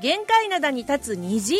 [0.00, 1.56] 限界灘に立つ虹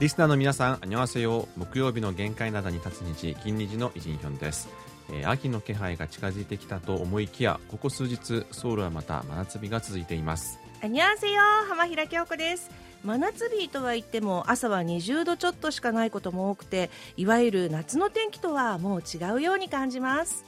[0.00, 1.46] リスナーの皆さん、あにわせよ。
[1.56, 4.68] 木曜日の限界灘に立つ日、金日のイジンヒョンです。
[5.12, 10.58] えー秋の気配が近づいてきたと思いきや、ここ数日、ソウルはまた真夏日が続いています。
[10.82, 12.70] あにゃんせよ浜平京子です
[13.04, 20.44] 真夏日とは言っても朝は20度ちょっとしかないことも多くていわゆる夏の天気とはもう違うように感じます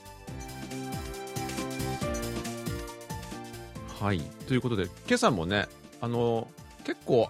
[4.03, 4.19] はい。
[4.47, 5.69] ということで、今朝もね、
[6.01, 6.49] あの、
[6.83, 7.29] 結構、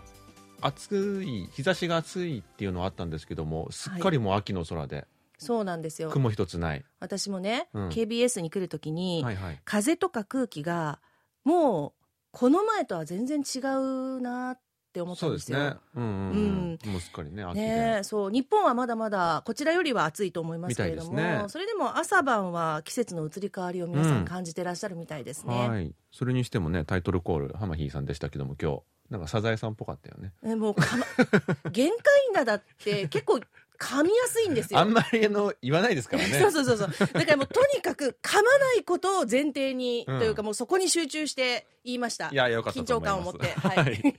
[0.60, 5.06] 暑い、日差しが暑いっていうのはあったんですけども、すっかりもう秋の空で、
[5.38, 6.84] そうなんですよ雲一つない。
[7.00, 9.62] 私もね、うん KBS に来るときに、はいはい。
[9.66, 11.00] 風とか空気が
[11.44, 11.94] もう
[12.32, 14.60] この前とは全然違うなっ
[14.94, 15.76] て思ったそうんでですすよね。
[15.96, 16.92] うんうん、うん。
[16.92, 17.62] もうすっかりね、秋で。
[17.62, 25.94] ねえそう日本はまだまだこちらよりは暑いと思いますけれども、ねそれでも朝晩は季節の移り変わりを皆さうんん感じてらっしゃるみたいですね、はい。
[26.12, 30.32] それにしてもね、タイトルコール、浜ひーさんでしたけども、今日、なんかサザエさんっぽかったよね。
[30.44, 31.06] えもうかま
[31.72, 33.40] 限界灘って結構
[33.84, 34.80] 噛みやすいんですよ。
[34.80, 36.30] あんまりあの、言わないですからね。
[36.40, 37.08] そうそうそうそう。
[37.12, 42.30] だからもうとにかく噛まないことを前提に、うんというかもうそこに集中して言いました。
[42.32, 43.20] いや、よかった緊と思います。
[43.20, 43.48] 張感を持って。
[43.60, 44.16] はい、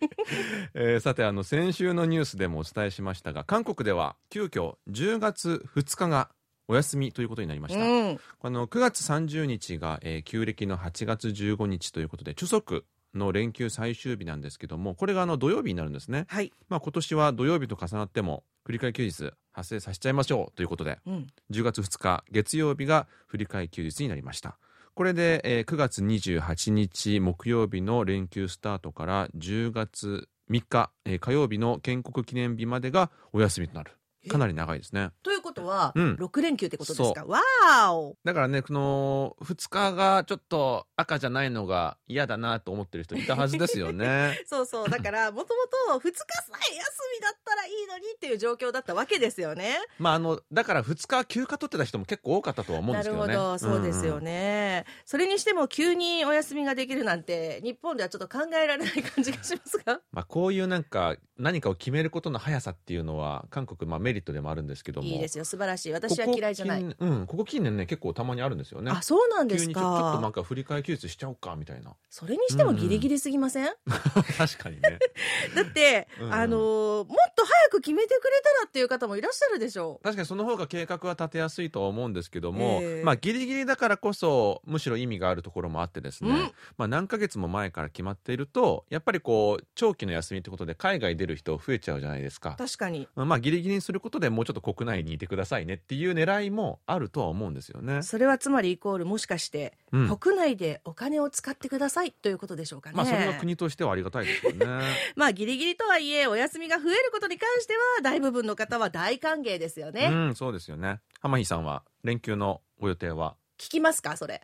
[0.74, 6.30] えーさて、あの、先週のニュースでもお伝えしましたが、韓国では急遽10月2日が
[6.68, 7.80] お休みということになりました。
[7.80, 8.20] うん。
[8.42, 16.26] あの、9月30日が、えー旧暦の8月15日ということで、チュソクの連休最終日なんですけども、これがあの土曜日になるんですね。
[16.28, 24.58] はい、まあ今年は土曜日と重なっても、振り替え休日発生させちゃいましょうということで、うん、10月2日月曜日が振り替え休日になりました。
[24.94, 33.92] これで、えー9月28日木曜日の連休スタートから10月3日、えー火曜日の建国記念日までがお休みとなる
[34.28, 35.10] かなり長いですね。
[35.22, 36.14] ということは、うん。
[36.14, 37.24] 6連休ってことですか？
[37.26, 38.16] わーお。
[38.24, 44.40] だからねこの2日がちょっと赤じゃないのが嫌だなと思ってる人いたはずですよね。
[44.46, 44.88] そうそう。
[44.88, 45.62] だからもとも
[45.98, 46.24] と2日さ
[46.72, 49.76] え休みだったらいいのにっていう状況だったわけですよね。
[49.98, 53.52] まああのだから2日休暇取ってた人も結構多かったとは思うんなるほですけどね。
[53.52, 53.58] ど。
[53.58, 60.00] そうですよんんね、それにしても急にお休みができるなんて日本ではちょっと考えられない感じがしますが。
[60.12, 65.08] まあ、こういうなんか何かを決めることの速さっていうのは韓国まあメリットでもあるんですけども。
[65.08, 65.44] いいですよ。
[65.44, 65.92] 素晴らしい。
[65.92, 66.82] 私は嫌いじゃない。
[66.82, 68.90] ここ近うん、ここ近年ね結構たまにあるんですよね。
[68.90, 69.84] あそうなんです急にちょっ
[70.14, 71.94] となんかか振り替え休日しちゃおうかみたいな。
[72.10, 73.68] それにしてもギリギリすぎません、
[74.36, 74.98] 確かにね。
[75.54, 76.34] だって、うん。
[76.34, 79.98] あのーもっと早く決めてくれたらっていう方もいらっしゃるでしょ。
[80.00, 83.04] う確かにその方が計画は立てやすいとは思うんですけども、ええ。
[83.04, 86.36] まあギリギリだからこそむしろ意味があるところもあってですね、うん。
[86.76, 98.02] まあ何ヶ月も前から決まっているとやっぱりこう長期の休みってことで海外出る人増えちゃうじゃないですか確かにまあギリギリにすることでもうちょっと国内にいてくださいねっていう狙いもあるとは思うんですよね。
[98.02, 102.96] それはつまりイコールもしかして、うん国内でお金を使ってくださいということでしょうかね。
[102.96, 104.66] まあそれは国としてはありがたいですよね。
[105.16, 110.10] まあギリギリとはいえお休みが増えることに関しては大部分の方は大歓迎ですよね。
[110.12, 111.00] うん、そうですよね。
[111.20, 113.36] 浜井さんは連休のご予定は？
[113.58, 114.16] 聞きますか？
[114.16, 114.42] それ。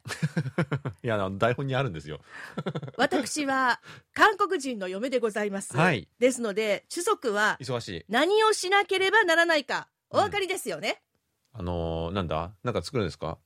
[1.02, 2.20] いや、あの台本にあるんですよ。
[2.96, 3.80] 私は
[4.14, 5.76] 韓国人の嫁でございます。
[5.76, 8.04] はいですので、主足は忙しい。
[8.08, 11.02] 何をしなければならないかお分かりですよね？
[11.52, 12.52] あのーなんだ？
[12.62, 13.38] なんか作るんですか？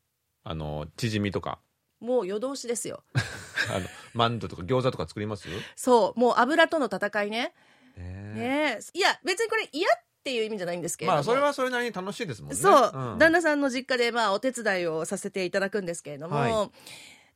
[0.43, 1.59] あのー、チヂミとか、
[2.01, 3.03] もう夜通しですよ。
[3.75, 5.49] あの、マンドとか餃子とか作ります？
[5.77, 7.55] そう、もう油との戦いね。
[7.97, 8.05] ね
[8.35, 11.17] ねえいや、別にこれ嫌っていう意味じゃないんですけれども。
[11.17, 12.57] まあ、それはそれなりに楽しいですもんね。
[12.57, 16.71] そう、ん旦那さんの実家でまあお手伝いをさせていただくんですけれども、はい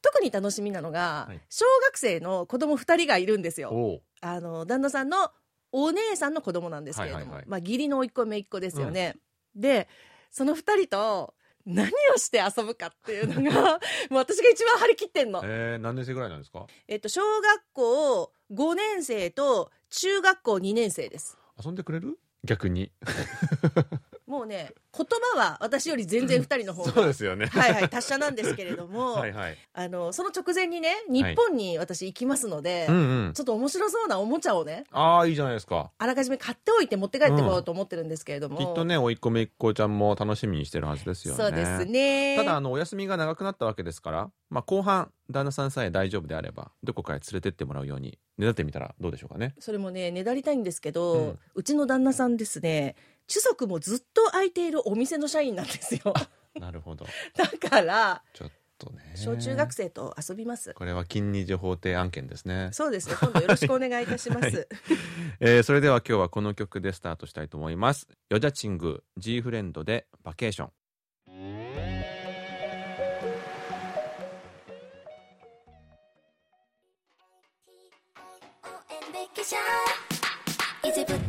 [0.00, 3.70] 特に楽しみなのが、はい小学生の子供2人がいるんですよ。
[3.72, 5.30] おうあの旦那さんの
[5.72, 9.16] お姉さんの子供なんですけれども、はいはいはいまあ義理の甥っ子姪っ子ですよね。
[9.56, 9.88] で
[10.30, 11.34] その2人と
[11.66, 13.62] 何をして遊ぶかっていうのが
[14.08, 15.42] もう私が一番張り切ってんの。
[15.44, 16.66] えー、何年生ぐらいなんですか？
[16.86, 21.36] えっと小学校5年生と中学校2年生です。
[21.62, 22.18] 遊んでくれる？
[22.44, 22.92] 逆に。
[24.28, 27.46] もうね言葉は私より全然 2人の方がそうですよね。
[27.46, 29.56] はいはい達者なんですけれども、 はいはい。
[29.72, 33.40] あのその直前にね日本に私行きますので、うんうんち。
[33.40, 35.90] ょっと面白そうなおもちゃをねああ、いいじゃないですか。
[35.96, 41.42] あらかじめ買っておいて持って帰ってこようと思ってるんですけれども、きっとね、おいっ子めいっ子ちゃんも楽しみにしてるはずですよね。
[41.42, 52.96] そうですねただあのお休みが長くなったわけですから、まあ、後半旦那さんさえ大丈夫であればどこかへ連れてってもらうようにねだってみたらどうでしょうかねそれもねねだりたいんですけど、ううんちの旦那さんですね
[53.28, 56.14] 主族もずっと空いているお店の社員なんですよ。
[56.58, 57.06] なるほど。
[57.36, 58.22] だから。
[58.32, 59.12] ちょっとね。
[59.16, 60.72] 小中学生と遊びます。
[60.74, 62.70] これは金二条法廷案件ですね。
[62.72, 63.16] そうですね。
[63.20, 64.40] 今度よろしくお願いいたします。
[64.40, 64.66] はい、
[65.40, 68.08] えー、それでは今日はこの曲でスタートしたいと思います。
[68.30, 70.70] ヨジャチング G フレンドでバケーション。
[80.84, 81.27] Is it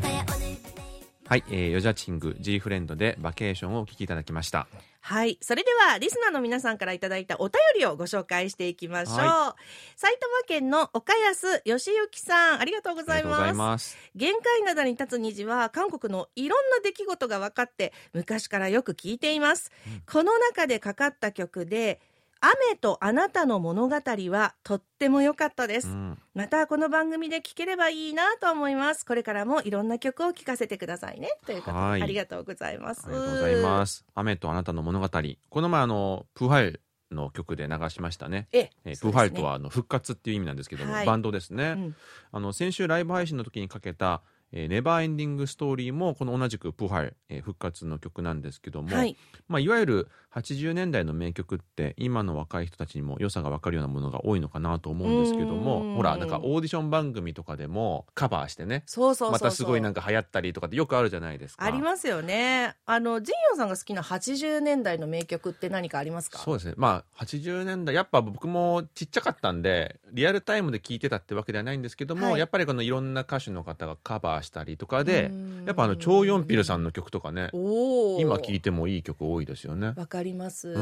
[1.29, 4.65] はい、えー、ヨジャチング G フレンドでバケーションをお聴きいただきました
[4.99, 5.37] はい。
[5.41, 9.17] それでは、リスナーの皆さんからいただいたお便りをご紹介していきましょう。
[9.17, 9.55] は
[9.95, 13.23] 埼玉県の岡安義之さん、ありがとうござい。
[13.23, 21.99] ます限界灘に立つ虹は韓国のいろんな出来事が分かって昔からよく聞いています、うんこの中でかかった曲で
[22.41, 26.17] 雨とあなたの物語はとっても良かったです、うん。
[26.33, 29.05] またこの番組で聴ければいいなと思います。
[29.05, 31.29] これからもいろんな曲を聴かせてくださいね。
[31.45, 33.03] ということありがとうございます。
[33.05, 34.05] ありがとうございます。
[34.15, 35.09] 雨とあなたの物語。
[35.49, 36.81] この前あのプーハイル
[37.11, 38.47] の曲で流しましたね。
[38.53, 41.05] ええプーハイルとはあの復活っていう意味なんですけども、はい。
[41.05, 41.95] バンドですね、うん。
[42.31, 49.15] あの先週ライブ配信の時にかけた、えーネバーエンディングストーリーもこの同じくプーハイル、えー復活の曲なんですけども、はい。
[49.47, 55.63] まあ、いわゆる80年代の名曲って今の若い人たちにも良さが分かるようなものが多いのかなと思うんですけどうん。
[55.63, 58.83] もほらなんかオーディション番組とかでもカバーしてね
[59.31, 61.65] またすごいなんか流行ったりとかってよくあるじゃないですか。
[61.65, 62.75] ありますよね。
[62.85, 66.39] あのジンヨンさんが好きな80年代の名曲って何かありますか？
[66.39, 66.73] そうですね。
[66.77, 72.39] まあ80年代やっぱ僕もちっちゃかったんでリアルタイムで聴いてたってわけではないんですけども、はい。
[72.39, 75.65] やっぱりこのいろんな歌手の方がカバーしたりとかでうん。
[75.65, 79.93] やっぱあのチョウ・ヨンピルさんの曲とかね今聴いてもいい曲多いですよね。
[79.95, 80.73] わかります。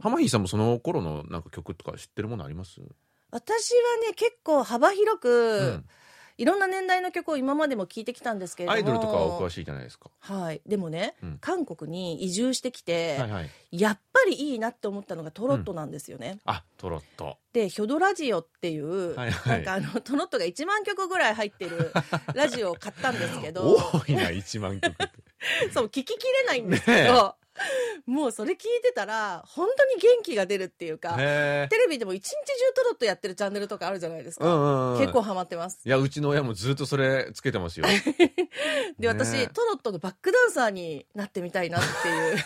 [0.00, 2.80] 浜ヒさんもその頃のなんか曲とか知ってるものあります、
[3.30, 5.84] 私はね結構幅広く、うん
[6.40, 8.76] いろんな年代の曲を今までも聴いてきたんですけれども。
[8.76, 10.08] アイドルとかはお詳しいじゃないですか。
[10.20, 10.62] はい。
[10.64, 11.38] でもね、うん。
[11.38, 13.50] 韓国に移住してきて、はいはい。
[13.72, 17.36] やっぱりいいなって思ったのがトロットなんですよね、あトロット。
[17.52, 19.62] でヒョドラジオっていう、はいはい。
[19.64, 21.92] なんかあのトロットが1万曲ぐらい入ってる
[22.34, 23.76] ラジオを買ったんですけど。
[23.76, 25.08] 多いな1万曲って。
[25.72, 27.34] そう聞ききれないんですけど、
[28.06, 31.14] もうそれ聞いてたら本当に元気が出るっていうか。
[31.16, 32.36] テレビでも一日中
[32.74, 35.80] トロットやってるチャンネルとかあるじゃないですか、うんうんうん、結構ハマってます。
[35.84, 37.86] いやうちの親もずっとそれつけてますよ。
[38.98, 42.36] で私、ねトロットのバックダンサーになってみたいなっていう。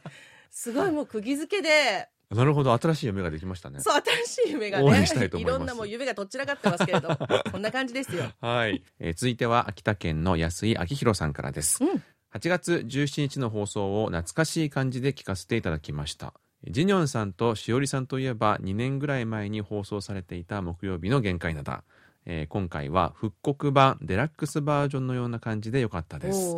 [0.50, 2.08] すごいもう釘付けで。
[2.30, 3.80] なるほど新しい夢ができましたね。
[3.80, 7.16] そう新しい夢が応ねいいろんなもう夢がどっちらかってますけれど
[7.50, 8.32] こんな感じですよ。
[8.40, 12.02] はい、えー続いては秋田県の安井明弘さんからです、うん
[12.34, 16.34] 8月17日の放送を懐かしい感じで聞かせていただきました。
[16.68, 21.84] ジニョンさんとしおりさんといえば2年ぐらい前に放送されていた木曜日の限界灘、
[22.26, 26.56] えー今回は復刻版デラックスバージョンのような感じでよかったです。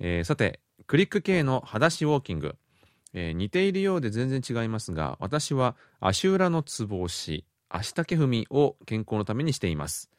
[0.00, 0.58] えーさて
[0.88, 2.56] クリック系の裸足ウォーキング、
[3.12, 10.10] えー似ているようで全然違いますが私は足裏のつぼ押し足丈踏みを健康のためにしています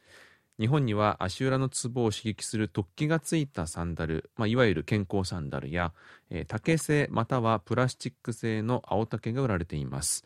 [0.60, 5.92] 日本には足裏のツボを刺激する突起がついたサンダル、まあ、いわゆる健康サンダルや、
[6.30, 10.24] えー竹製またはプラスチック製の青竹が売られています。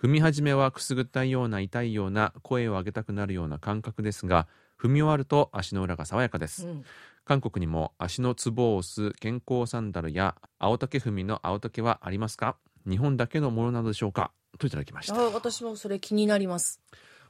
[0.00, 4.46] 踏み始めはくすぐったいような痛いような声を上げたくなるような感覚ですが
[4.78, 6.84] 踏み終わると足の裏が爽やかです、うん。
[7.24, 12.56] 韓国にも足のツボを押す健康サンダルや青竹踏みの青竹はありますか？
[12.86, 14.30] 日本だけのものなのでしょうか？
[14.58, 15.14] といただきました。
[15.14, 16.80] あ私もそれ気になります。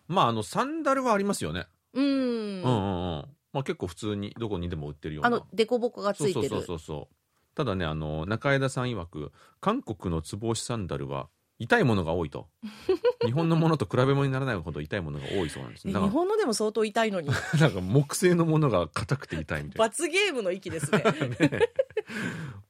[0.08, 2.04] まああのサンダルはありますよね、うん。
[2.04, 3.24] うん、うんうん。
[3.52, 5.28] まあ結構普通にどこにでも売ってるような。
[5.28, 6.62] あの凸凹がつそうそういてる。
[6.62, 7.14] そうそうそう
[7.54, 11.28] ただねあの中枝さん曰く韓国のツボ押しサンダルは
[11.60, 12.48] 痛いものが多いと。
[13.24, 15.86] 日本のものと比べ物にならないほど痛いものが多いそうなんです。
[15.86, 17.28] ねだか本のでも相当痛いのに。
[17.28, 19.84] ら なんか木製のものが硬くて痛いみたいな。
[19.84, 20.98] 罰ゲームの域ですね。
[21.38, 21.60] ね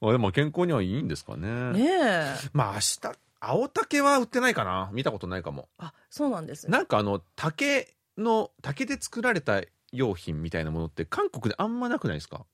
[0.00, 1.72] まあでも健康にはいいんですかね。
[1.72, 2.34] ねえ。
[2.52, 3.00] まあ明日
[3.40, 4.90] 青竹は売ってないかな。
[4.92, 5.68] 見たことないかも。
[5.78, 6.72] あそうなんですね。
[6.72, 12.46] なんかあの竹の竹で作られた用品みたいなものって韓国であんまなくないですか？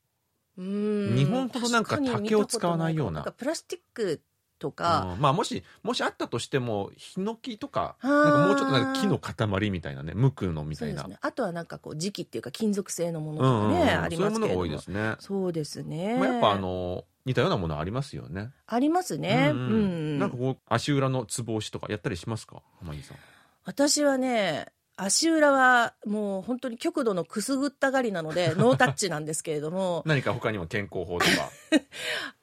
[0.59, 3.23] 日本ほどなんか竹を使わないような。
[3.23, 4.21] プラスチック
[4.59, 5.21] とか、うん。
[5.21, 11.05] まあもしもしあったとしてもヒノキとかなんかもうちょっとなんか木の塊みたいなね無垢のみたいな。
[11.05, 11.17] ね。
[11.23, 13.65] あとはなんかこう磁気っていうか金属製のものとうんうん。
[13.67, 18.51] うんかね、ありそういうものが多いですね、そうですね、まあ、やっぱあの似たようなものありますよね。
[18.67, 19.51] ありますね。
[19.53, 19.69] ううん。
[19.69, 20.19] ん、うん。
[20.19, 22.63] なんかこう足裏のつぼ押しとかやったりしますか？
[22.81, 23.17] 浜木さん。
[23.65, 24.67] 私はね
[25.03, 30.03] 足裏はもう本当に極度のくすぐったがりなので ノータッチなんですけれども。
[30.05, 31.51] 何か他にも健康法とか？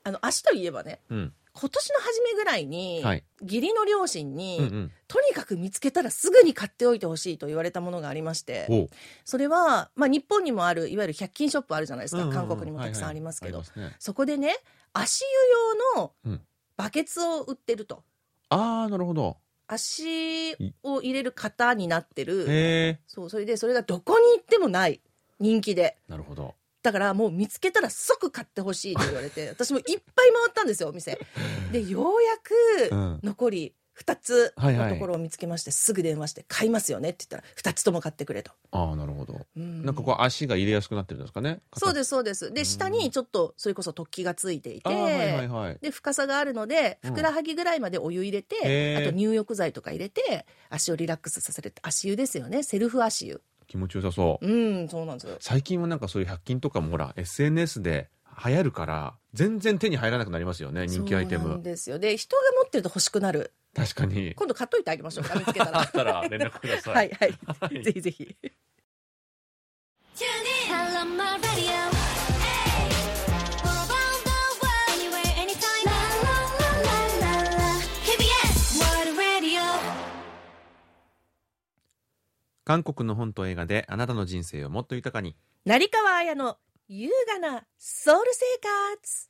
[0.04, 1.34] あの足といえばねうん。
[1.60, 3.24] 今年の初めぐらいに、はい。
[3.42, 4.92] 義理の両親に、うんうん。
[5.08, 8.90] とにかく見つけたらすぐに買っておいてほしいと言われたものがありまして
[9.26, 12.48] それは、まあ、日本にもあるいわゆる100均ショップあるじゃないですか、うんうんうん。
[12.48, 13.96] 韓国にもたくさんありますけど、はいはいね。
[14.00, 14.58] そこでね
[14.94, 15.28] 足湯
[15.96, 16.42] 用のうん。
[16.76, 18.04] バケツを売ってると、
[18.50, 22.98] ああなるほど足を入れる型になってる。
[23.08, 25.02] そうそれでそれがどこに行ってもない。
[25.40, 25.98] 人気で。
[26.08, 26.56] なるほど。
[26.84, 31.20] だからもう見つけたら即買ってほしいって言われて私もいっぱい回ったんですよお店。
[31.72, 33.20] でようやくうん。
[33.24, 39.46] 残り2つのところを見つけまして、すぐ電話して買いますよねって言ったら2つとも買ってくれと、ああなるほど。
[39.56, 39.86] うん。
[39.86, 41.62] なんかこう足が入れやすくなってるんですかね？
[41.76, 42.54] そうですすそうです。
[42.54, 45.78] で下にちょっとそれこそ突起がついていて、はいはいはい。
[45.82, 47.12] で深さがあるのでうん。
[47.12, 49.02] ふくらはぎぐらいまでお湯入れて、へー。
[49.02, 52.64] あと入浴剤とか入れて足をリラックスさせる足湯ですよね。
[52.64, 53.42] セルフ足湯。
[53.68, 54.48] 気持ちよさそう。
[54.48, 55.38] うんそうなんですよ。
[55.40, 58.10] 最近はなんかそういう100均とかもほら SNS で
[58.46, 63.54] 流行るから全然手に入らなくなりますよね人気アイテそうですよで人が持ってると欲しくなる。
[63.76, 64.34] 確かに。
[64.34, 66.96] 今度買っといてあげましょうか見つけた あらったら連絡ください。
[66.96, 67.84] はいはい、はい。
[67.84, 68.36] ぜひぜひ.
[82.66, 85.38] 韓国の本と映画であなたの人生をもっと豊かに。
[85.64, 86.58] 成川綾の
[86.90, 88.46] 優雅なソウル生
[88.96, 89.30] 活。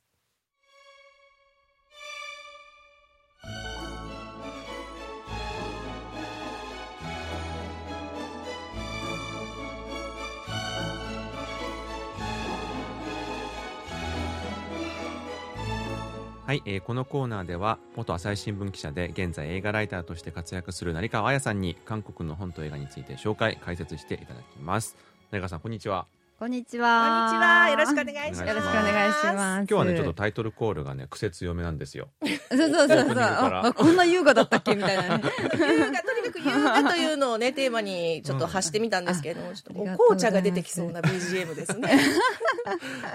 [16.46, 24.96] はい、えーこのコーナーでは元朝日新聞記者で現在映画ライターとして活躍する成川彩さんに韓国の本と映画について紹介解説していただきます。
[25.32, 26.06] 成川さんこんにちは。
[26.38, 27.26] こんにちこんは。
[27.26, 27.68] にちは。
[27.70, 28.40] よろしくお願いします。
[28.42, 29.58] よよろしくお願いします。
[29.58, 32.10] 今日はねちょっとタイトルコールがね癖強めなんですよ。
[32.22, 33.18] そうそうそうそう。
[33.18, 34.76] ああこんな優雅だったっけ？
[34.76, 35.24] みたいなね。
[35.34, 41.98] 優雅とにかく優雅というのをねテーマにちょっと発してみたんですけれども、ちょっとお紅茶が出てきそうな BGM ですね。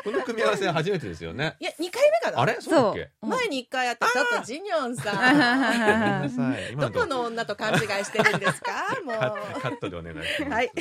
[0.03, 1.55] この組み合わせは初めてですよね。
[1.61, 2.41] いや2回目かな。
[2.41, 2.57] あれ？
[2.59, 3.09] そうだっけ？
[3.21, 6.77] 前に1回やってちょっとジニョンさん。
[6.77, 8.73] どこの女と勘違いしてるんですか？
[9.05, 9.15] もう。
[9.15, 10.51] カッカットでお願いします。
[10.51, 10.71] はい。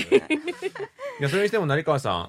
[1.21, 2.29] いやそれにしても成川さん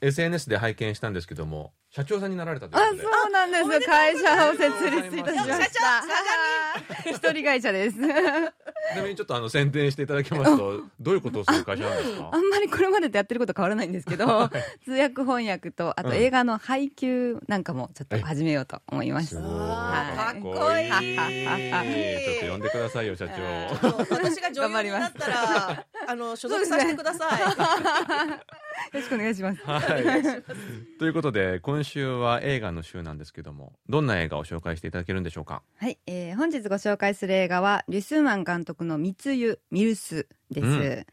[0.00, 3.02] SNS で拝見したんですけども社長さんになられたというあ、ことで。
[3.02, 5.80] そうなんですおめでとう会社を設立いたしま社した。
[7.04, 7.96] 長一人会社です。
[7.96, 8.00] ち
[8.96, 12.30] なみにちょっとあの宣伝していただきますとどういうことをする会社なんですか？
[12.32, 12.38] あ。
[12.38, 14.48] んまりこれまでとやってること変わらないんですけど、
[14.84, 19.34] 通訳翻訳と、あとうん映画の配給なんかもちょっと始めようと思いますす。
[19.36, 20.90] ごいあーはいかっこいい
[22.24, 23.34] ちょっと呼んでくださいよ社長。
[24.16, 27.46] 私が女優になったらあの所属させてください、 よ
[28.94, 29.60] ろしくお願いします。
[29.64, 29.89] はい。
[30.98, 35.62] ということで今週は映画の週なんですけどもどんな映画を紹介していただけるんでしょうか？
[35.76, 40.66] はい、えー本日ご紹介する映画はリュスーマン監督の密輸ミルスです。
[40.66, 41.06] うん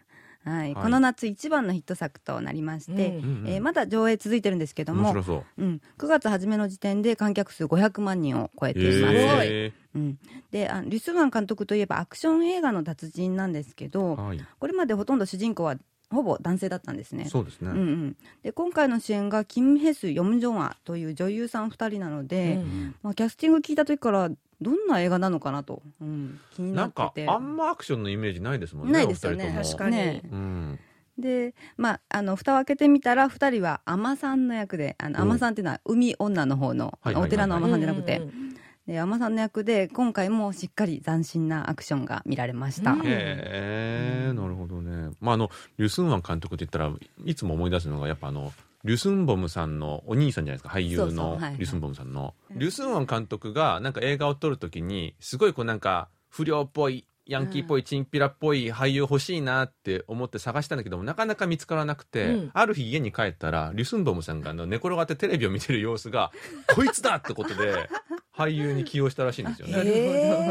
[0.44, 5.44] はい、はいこの夏一番のヒット作となりまして、うんえーまだ上映続いてるんですけども面白、そう。
[5.58, 9.14] うん、9月初めの時点で観客数500万人を超えています。
[9.16, 10.20] えうん、
[10.52, 14.46] であリュスーマン監督といえばアクション映画の達人なんですけーど、はい。
[14.60, 15.76] これまでほとんど主人公は
[16.10, 17.26] ほぼ男性だったんですね。
[17.26, 17.72] そうですね。
[17.72, 24.30] うんうん、で今回の主演がキム・ヘス・ヨム・ジョンアという女優さん2人なので、うんまあ、キャスティング聞いた時から
[24.62, 27.26] どんな映画なのかなと、うん、気にななんってて。
[27.26, 28.94] かあんまアクションのイメージないですもんね。
[28.94, 29.64] ないですよねお二人とも。
[29.64, 29.96] 確かに。
[29.98, 30.22] ね。
[30.32, 30.80] うん。
[31.18, 38.54] でまああの蓋を開けてみたら2人は海女さんの役であのお海女さんっていうのは海女の方の、お寺の海女さんじゃなくて、うんうんうん。
[38.88, 44.87] で海女さんの役で今回もしっかり斬新なアクションが見られました、うんへえ、なるほどね。
[45.20, 46.92] まああのリュスンワン監督って言ったら
[47.26, 48.52] いつも思い出すのがやっぱあの
[48.84, 52.60] リュスンボムさんのお兄さんじゃないですか俳優のリュスンボムさんの、うん。
[52.60, 62.52] リュスンワン監督がなんか映画を撮るときにすごいこうなんか不良っぽいヤンキーっぽいチンピラっぽい俳優欲しいなって思って探したんだけどもなかなか見つからなくて、うん。
[62.54, 66.32] ある日家に帰ったらリュスンボムさんが寝転がってテレビを見てる様子が
[66.74, 67.90] こいつだってことで
[68.34, 69.74] 俳優に起用したらしいんですよね。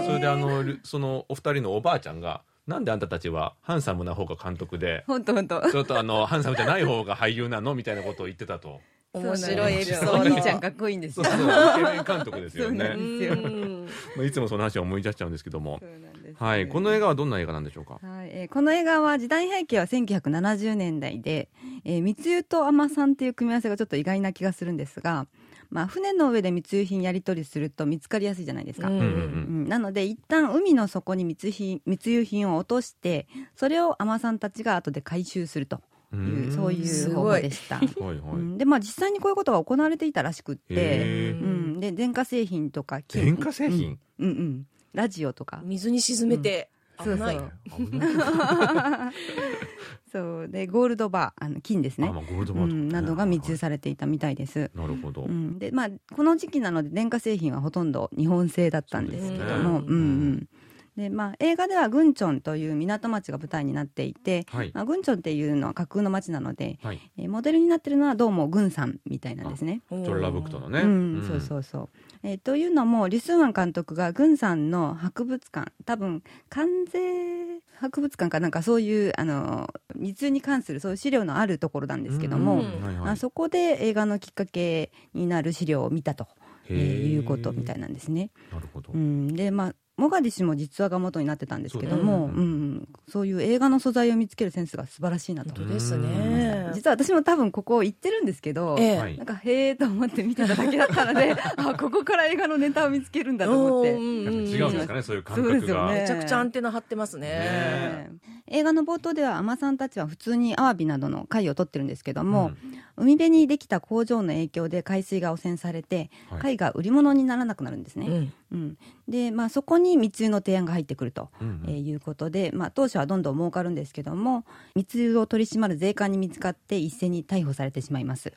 [0.04, 5.70] それであのそのお二人のおばあちゃんがなんであんたたちはハンサムな方が監督で本当本当。
[5.70, 8.80] ちょっとあのハンサムじゃない方が俳優なのみたいなことを言ってたと。
[9.12, 10.12] 面白いエピソード。
[10.12, 11.24] お兄ちゃんかっこいいんですよ。
[11.24, 15.78] そうそうイケメン監督ですよそうなねまあいつもその話を思い出しちゃうんですけども。
[15.80, 16.42] そうなんです。
[16.42, 16.68] はい。
[16.68, 17.98] この映画はどんな映画なんでしょうか？
[18.02, 18.30] はい。
[18.32, 21.48] えーこの映画は時代背景は1970年代で、
[21.84, 25.26] えー密輸と海女さんっていう組み合わせがちょっと意外な気がするんですが、
[25.70, 28.88] まあ、船の上で密輸品やり取りすると見つかりやすいじゃないですか。
[28.88, 35.80] うんうんなので一旦海の底に密輸密輸品を落としてそれを海女さんたちが後で回収すると
[36.12, 36.52] ういうん。
[36.54, 37.78] そういう方法でした。
[37.78, 38.14] はいはい。
[38.14, 38.58] うん。
[38.58, 43.98] でまあ実際にこういうことが行われていたらしくって、うん、で電化製品とか金電化製品？
[44.18, 44.66] うん、うんうん。
[44.92, 45.60] ラジオとか。
[45.64, 46.70] 水に沈めて、
[47.02, 47.52] そうそう。
[50.10, 50.48] そう。
[50.48, 52.08] でゴールドバーあの金ですね。
[52.08, 54.70] あまあゴールドバーうん、などが密輸されていたみたいです。
[54.74, 55.22] なるほど。
[55.22, 59.90] うん、でまあこの時期なので電化製品はほとんど日本製だったんですけども、そうね。
[59.90, 60.48] うんうん、
[60.96, 64.70] でまあ、映画ではグンチョンという港町が舞台になっていて、はい。
[64.74, 67.00] まあ、グンチョンっていうのは架空の町なので、はい。
[67.18, 69.82] えーモデルになってるのはどうもグンさんみたいなんですね。
[69.90, 71.88] ジジョルラブクトのね、うん、そうそうそう。
[72.26, 82.84] えーというのもリュスンワン監督がグンさんの博物館多分関税博物館かなんかそういうあの密輸に関するそういう資料のあるところなんですけども、うん。
[82.84, 83.10] はいはい。
[83.10, 86.26] あそこで映画のきっかけになる資料を見たと、
[86.68, 86.76] えー
[87.12, 88.30] いうことみたいなんですね。
[88.52, 96.70] なるほど、うん、でまあモガディシュも実話が元になってたんですけども、そううんうんそういう映画の素材を見つけるセンスが素晴らしいなと本当ですね。
[96.74, 107.28] 実は私も多分ここ行ってるんですけど、ええはいなんかへえと思って見てただけだったのであここから映画のネタを見つけるんだと思って、う違うんですかねそういう感そう覚が、ですよねめちゃくちゃアンテナ張ってますね。
[107.28, 108.10] ね
[108.48, 112.52] 映画の冒頭では海女さんたちは普通にアワビなどの貝を取ってるんですけども、
[112.96, 116.40] 海辺にできた工場の影響で海水が汚染されて、はい。
[116.40, 118.32] 貝が売り物にならなくなるんですね、うん。
[118.52, 118.78] うん。
[119.08, 121.70] でまあ、そこに密輸の提案が入ってくると、うんうん。
[121.70, 128.32] えーいうことで、まあ、当初はどんどん儲かるんですけども密輸を取り締まる税関に見つかって一斉に逮捕されてしまいます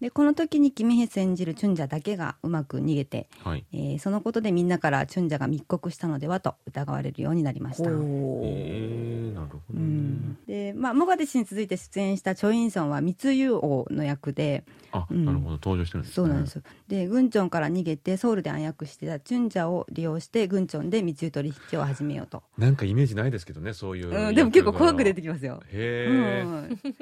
[0.00, 3.64] でこの時にキミヘス演じるチュンジャだけがうまく逃げて、はい。
[3.72, 7.90] えーそのことでみんなからチュンジャが密告したのではと疑われるようになりました。
[7.90, 10.38] えー、なるほどうね、ん。
[10.46, 15.24] でまあ、モガディシュに続いて出演したチョ・インソンは密輸王の役であ、うん。
[15.24, 15.50] なるほど。
[15.52, 16.14] 登場してるんですね。
[16.14, 16.62] そうなんですよ。
[16.88, 25.60] でグンチョンから逃げてソウルで暗躍してたチュンジャを利用してグンチョンで密輸取引を始めようと、なんかイメージないですけどねそういう、うん、でも結構怖く出てききますよ。
[25.66, 26.48] へえ、う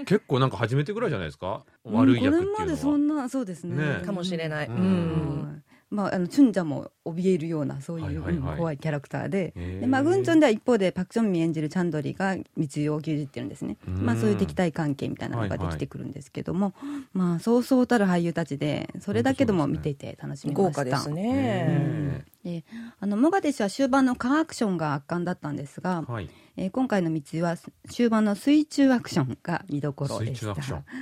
[0.02, 0.04] ん。
[0.04, 1.64] 結構なんか初めてぐらいじゃないですか？
[1.84, 3.76] 悪い役っていうのは、そんなそうですね。
[3.76, 4.02] ね。
[4.04, 4.66] かもしれない。
[4.66, 4.78] ううん。
[4.78, 5.62] ん。
[5.90, 8.52] まあ、あのチュンジャも怯えるようなそういう、はいはいはい。
[8.52, 9.54] うん怖いキャラクターで。
[9.80, 14.04] で、まあ、グンチョンでは一方でパク・チョンミ演じるチャンドリが密輸を牛耳ってるんですね、うん。
[14.04, 16.74] まあ、そういう敵対関係みたいなのができてくるんですけども、
[17.14, 20.68] まあ、そうそうたる俳優たちでそれだけでも見ていて楽しみました。
[20.68, 21.32] 豪華ですね。
[21.32, 22.64] ねで
[23.00, 26.28] あのモガディシュは終盤のカーアクションが圧巻だったんですが、はい
[26.58, 27.56] えー今回の密輸は
[27.88, 30.54] 終盤の水中アクションが見どころでした。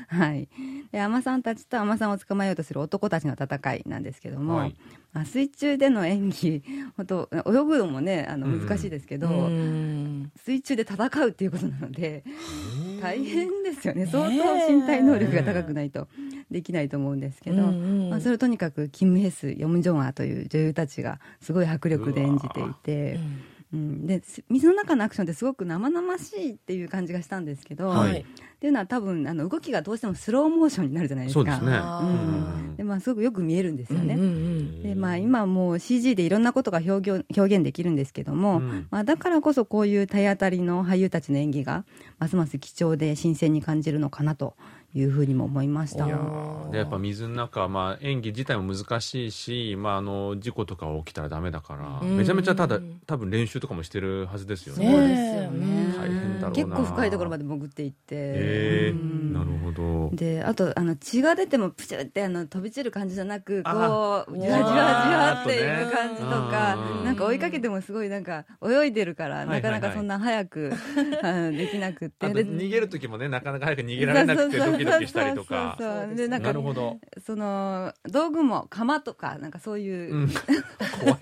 [0.08, 0.48] はい。
[0.92, 4.76] で海女さんたちと海女さんを捕まえようとする男たちの戦いなんですけども、はい。
[5.14, 6.62] まあ、水中での演技
[6.98, 10.30] 本当泳ぐのもねあのうん難しいですけど、うん。
[10.44, 12.22] 水中で戦うっていうことなので
[13.00, 14.06] 大変ですよね。
[14.06, 16.06] 相当身体能力が高くないと
[16.50, 17.70] できないと思うんですけど、うんう
[18.08, 18.10] ん。
[18.10, 28.20] まあ、それをとにかくキム・ヘスヨム・ジョンアという女優たちがすごい迫力で演じていて、うん、です水の中のアクションってすごく生々しいっていう感じがしたんですけど、はい。
[28.20, 31.56] っていうのは多分あの動きがどうしてもスローモーションになるじゃないですか。
[31.58, 32.76] すうーん。
[32.76, 34.14] でまあ、すごくよく見えるんですよね。
[34.14, 34.20] うん。
[34.20, 38.86] うんでまあ、今もう CG でいろんなことが表現表現できるんですけども、うん。
[38.90, 41.84] まあ、だからこそこういう体当たりの俳優たちの演技が
[42.18, 44.54] ますます貴重で新鮮に感じるのかなと
[44.94, 46.06] いうふうにも思いました。
[46.06, 52.16] いやーでやっぱ水の中、まあ、演技自体も難しいし、まあ、あの事故とか起きたらダメだから、うん。
[52.16, 54.90] めちゃめちゃただ多分練習とかもしてるはずですよね。
[54.90, 55.94] そうねですよね。
[55.98, 56.50] 大変だろうな。
[56.50, 58.32] 結構深いところまで潜っていって、へ
[58.88, 59.32] えうん。
[59.32, 60.10] なるほど。
[60.16, 67.04] であとあの血が出てもプシュってあの飛び散る感じじゃなくあこうじわじわじわっていう感じとか、うん。
[67.04, 69.72] なんか追いかけてもすごいなんか泳いでるから、はいはいはい。
[69.72, 70.72] なかなかそんな早く
[71.22, 72.26] あのできなくって。
[72.26, 75.76] 逃げる時もねなかなか早く逃げられなくてドキドキしたりとか。
[75.78, 76.06] そうそうそう。
[76.08, 80.28] そうでなんかなるほど、その道具も釜とかなんかそういう、うん、
[81.00, 81.18] 怖い。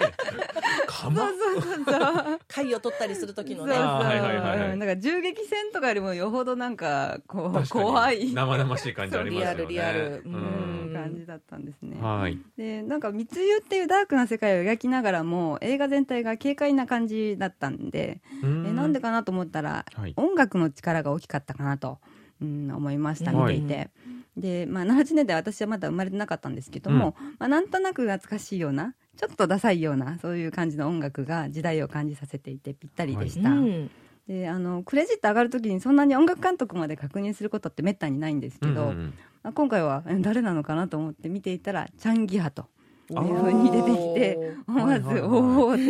[0.86, 3.74] 釜そうそうそう貝を取ったりする時のね。
[3.74, 3.88] そうそう。
[3.88, 4.72] はいはいはいはい。
[4.72, 4.78] うん。
[4.78, 8.32] なんか銃撃戦とかよりもよほどなんかこう怖い。
[8.32, 9.72] 生々しい感じありますよね。
[9.72, 10.22] リアルリアル。
[10.24, 10.90] ううん。
[10.90, 12.00] ん感じだったんですね。
[12.00, 12.38] はい。
[12.56, 20.14] でなんか密輸っていうダークな世界を描きながらも映画全体が軽快な感じだったんで、えなんでかなと思ったら、はい。
[20.16, 21.98] 音楽の力が大きかったかなと、
[22.40, 23.60] うん、思いました見はい。
[23.60, 23.90] ていて。
[24.36, 33.90] でまあ、70年代私はまだ生まれてなかったんですけども、まあ、なんとなく懐かしいようなちょっとダサいようなそういう感じの音楽が時代を感じさせていてぴったりでした、うん。
[34.26, 39.14] であのクレジット上がるときにそんなに音楽監督まで確認することってめったにないんですけど、うんうん。
[39.44, 42.66] まあ、今回はえ誰なのかなと思って見ていたらチャン・ギハと
[43.10, 45.30] いうふうに出てきて思わずはいはいはい。
[45.30, 45.82] おおって、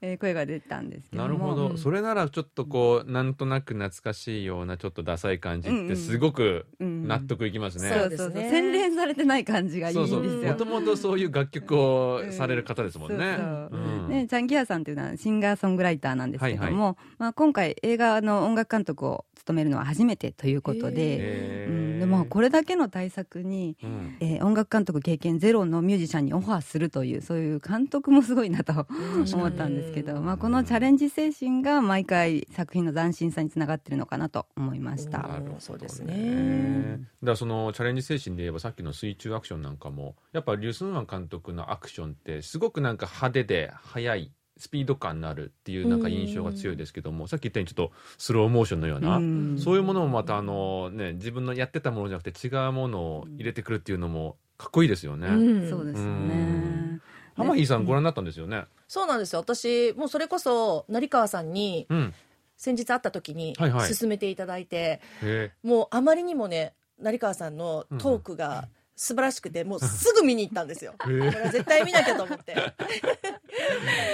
[0.00, 1.28] えー声が出たんですけども。
[1.28, 1.78] なるほど、うん。
[1.78, 5.96] それならちょっとこうなんとなく懐かしいようなちょっとダサい感じってうんうん。
[5.96, 7.06] すごくうん。
[7.06, 8.50] 納得いきますね、そうですね。
[8.50, 10.40] 洗練されてない感じがいいんそうですよ。
[10.40, 13.80] そうもともとそういう楽曲をされる方ですもんね、そうそう。
[13.80, 14.08] うん。
[14.08, 16.96] ね、チャン・ギハさんというのはシンガーソングライターなんですけども、はい。
[17.18, 24.16] まあ、今回映画の音楽監督を務めるのは初めてということで,、うん、でもこれだけの大作にうん。
[24.20, 28.72] えー音楽監督経験ゼロのミュージシャンにオファーするというそういう監督もすごいなと
[29.34, 35.18] 思ったんですけど、まあ、このチャレンジ精神が毎回作品の斬新さにつながってるのかなと思いました。
[35.18, 36.14] なるほどそうですね。
[36.14, 55.28] ねだからそのチャレンジ精神で言えばさっきの水中アクションなんかもやっぱリュスンワン監督のアクションってすごくなんか派手で速いスピード感のあるっていうなんか印象が強いですけども、さっき言ったようにちょっとスローモーションのような、うんそういうものもまたあのね自分のやってたものじゃなくて違うものを入れてくるっていうのもかっこいいですよね。
[55.28, 55.32] う
[55.66, 57.02] んそうですねん。
[57.36, 58.64] 浜井さんご覧になったんですよね？
[58.88, 62.14] そうなんですよ私もうそれこそ成川さんにうん。
[62.60, 68.66] 先日会った時にはいはい勧めていただいて、へもうあまりにもね成川さんのトークが
[69.00, 70.94] 素晴らしくて、もう すぐ見に行ったんですよ。
[71.08, 71.12] え。
[71.12, 72.54] へこれは絶対見なきゃと思って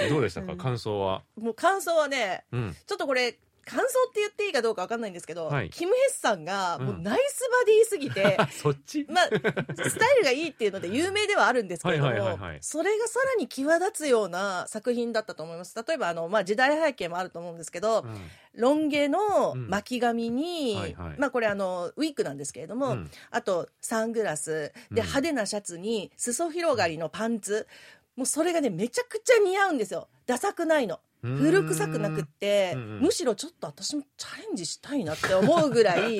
[0.03, 0.07] え。
[0.09, 0.55] どうでしたか？
[0.55, 1.23] 感想は。
[1.35, 2.75] もう感想はねうん。
[2.85, 5.69] ちょっとこれ感想って言っていいかどうかわかんないんですけど、はい。
[5.71, 7.03] キム・ヘスさんがもううん。
[7.03, 9.05] ナイスバディすぎて、 そっち？
[9.09, 12.57] まあ、スタイルがいいっていうので有名ではあるんですけれども、はいはいはいはい。
[12.61, 15.75] それがさらに際立つような作品だったと思います。
[15.87, 18.29] 例えばあの、まあ、時代背景もあると思うんですけど、うん。
[18.53, 21.15] ロン毛の巻き髪に、はいはい。
[21.17, 23.11] まあこれあのウィッグなんですけれども、うん。
[23.31, 25.05] あとサングラスでうん。
[25.05, 27.67] 派手なシャツに裾広がりのパンツ。
[28.15, 30.07] もうそれがねめちゃくちゃ似合うんですよ。
[30.25, 30.95] ダサくないの。
[30.95, 32.81] うん古臭くなくってうん。
[32.81, 36.19] うんむしろちょっと私もチャレンジしたいなって思うぐらい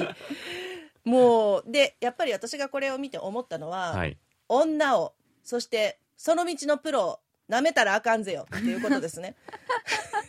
[1.04, 4.18] もうでやっぱり私がこれを見て思ったのは、はい。
[4.48, 9.36] 女をそしてその道のプロを舐めたらあかんぜよっていうことですね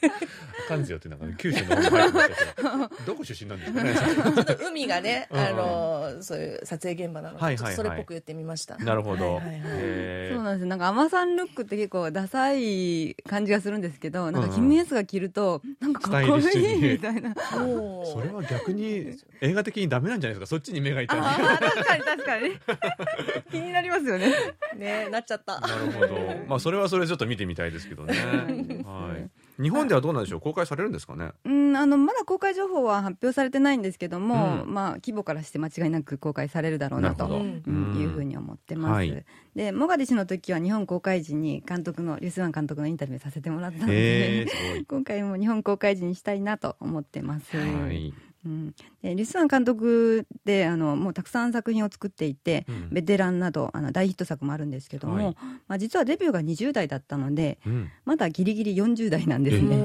[0.68, 2.68] 漢字よってなんかね九州の方に入ってましたけど、
[3.06, 3.94] どこ出身なんですかね。
[3.94, 8.76] ちょっと海がね、うんあのそういう撮影現場なので、はいはいそれっぽく言ってみました。
[8.78, 9.36] なるほど。
[9.36, 20.56] はいはいはいそうなんですなんか海女さんルックって結構ダサい感じがするんですけどなんかキム・エスが着るとなんかかっこいスタイリッシュにいみたいなそれは逆に映画的にダメなんじゃないですか。
[20.56, 22.50] そっちに目がいった確かに確かに
[23.50, 24.32] 気になりますよね
[24.76, 25.60] ねなっちゃった。
[25.60, 26.34] なるほど。
[26.46, 28.14] まあそれはそれでちょっと見てみたいですけどね。
[29.58, 29.62] はい。
[29.62, 30.40] 日本ではどうなんでしょう？
[30.40, 31.32] 公開されるんですかね？
[31.44, 44.46] うんあのまだ公開情報は発表されてないんですけども、うんまあ規模からして間違いなく公開されるだろうなというふうに思ってます、はいでモガディシュの時は日本公開時に監督のリュスワン監督のインタビューさせてもらったので。
[44.86, 48.12] 今回も日本公開時にしたいなと思ってます、はい。
[48.46, 52.88] うん、でリュスワン監督であのもうたくさん作品を作っていて、うん。
[52.90, 55.36] ベテランなどあの大ヒット作もあるんですけども、はい。
[55.66, 57.90] まあ、実はデビューが20代だったのでうん。
[58.04, 59.76] まだギリギリ40代なんですえね。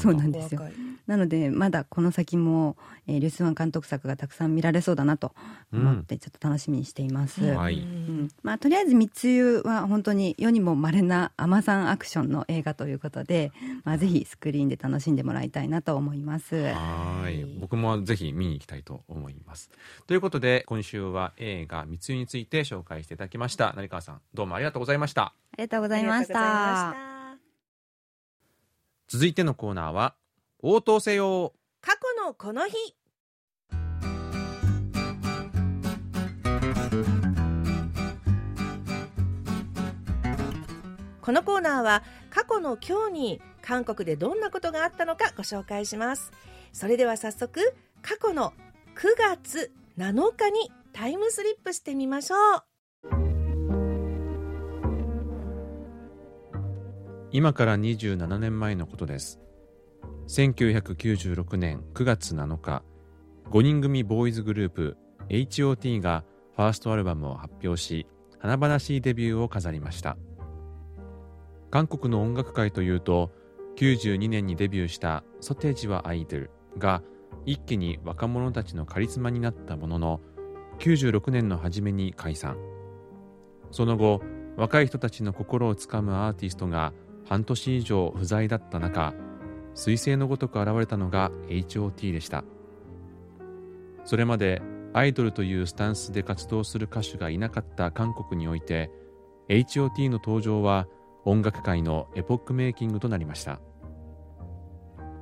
[0.00, 0.62] そうなんですよ
[1.06, 5.34] なのでまだこの先も、えー、リュスワン監督作がたくさん見られそうだなと
[5.72, 7.42] 思ってちょっと楽しみにしています。
[7.42, 13.52] うんはいうんまあ、とりあえず三つ湯は本当に世にも稀なアマさんアクションの映画ということで、
[13.84, 16.56] まあ、ぜひスクリーンで楽しんでもらいたいなと思います。
[16.56, 17.44] はい。
[17.60, 19.70] 僕もぜひ見に行きたいと思います。
[20.06, 23.72] ということで、今週は映画密輸について紹介していただきました。
[23.74, 25.22] 成川さん、どうもありがとうございました。
[25.22, 26.92] ありがとうございましありがとうございまた。
[26.92, 27.12] した
[29.08, 30.14] 続いてのコーナーは、
[30.64, 31.54] 応答せよ。
[31.80, 32.76] 過去のこの日。
[41.20, 46.32] このコーナーは過去の今日に韓国でどんなことがあったのかご紹介します
[46.72, 48.52] それでは早速過去の
[48.96, 52.62] 9月7日にタイムスリップしてみましょう
[57.30, 59.42] 今から27年前のことです。
[60.28, 62.82] 1996年9月7日、
[63.50, 64.96] 5人組ボーイズグループ
[65.28, 66.24] HOT が
[66.56, 68.06] ファーストアルバムを発表し、
[68.38, 70.16] 華々しいデビューを飾りました。
[71.70, 73.32] 韓国の音楽界というと、
[73.76, 77.02] 92年にデビューしたソテージはアイドルが
[77.44, 80.20] 一気に若者たちのカリスマになったものの、
[80.78, 82.56] 96年の初めに解散。
[83.70, 84.22] その後、
[84.56, 86.92] 若い人たちの心をつかむアーティストが
[87.28, 89.14] 半年以上不在だった中
[89.74, 92.44] 彗星のごとく現れたのが HOT でした。
[94.04, 94.62] それまで
[94.94, 98.90] アイドルというスタンスで活動する歌手がいなかった韓国において
[99.48, 100.86] HOT の登場は
[101.24, 103.60] 音楽界のエポックメイキングとなりました。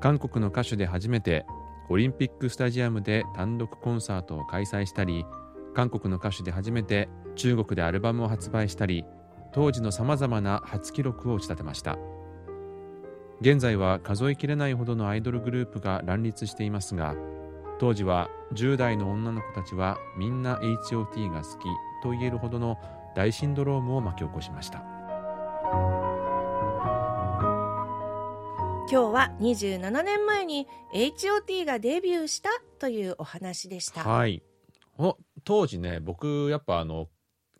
[0.01, 1.45] 韓国の歌手で初めて
[1.91, 5.27] オリンピックスタジアムで単独コンサートを開催したり
[5.75, 9.05] 韓国の歌手で初めて中国でアルバムを発売したり
[9.53, 11.99] 当時のさまざまな初記録を打ち立てました。
[13.41, 17.15] 現在は数えきれないほどのアイドルグループが乱立していますが
[17.79, 21.65] 当時は10代の女の子たちはみんな HOT が好き
[22.03, 22.77] と言えるほどの
[23.17, 24.85] 大シンドロームを巻き起こしました。
[28.91, 34.03] 今日は27年前に HOT がデビューしたというお話でした。
[34.03, 34.43] はい。
[34.99, 37.09] お当時ね僕やっぱあの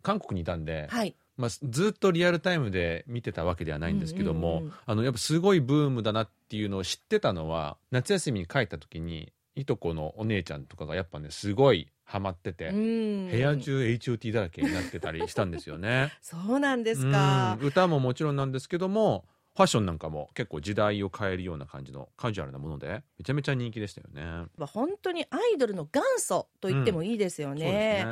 [0.03, 16.11] 韓国にいたんで、はいまあ、ずっとリアルタイムで見てたわけではないんですけども、あのやっぱすごいブームだなっていうのを知ってたのは夏休みに帰った時にいとこのお姉ちゃんとかがやっぱねすごいハマってて、うん部屋中 HOT だらけになってたりしたんですよね。
[16.21, 24.47] そうなんですかうん歌ももちろんなんですけどもファッションなんかも結構時代を変えるような感じのカジュアルなものでめちゃめちゃ人気でしたよね。
[24.57, 28.05] まあ本当にアイドルの元祖と言ってもいいですよそうね。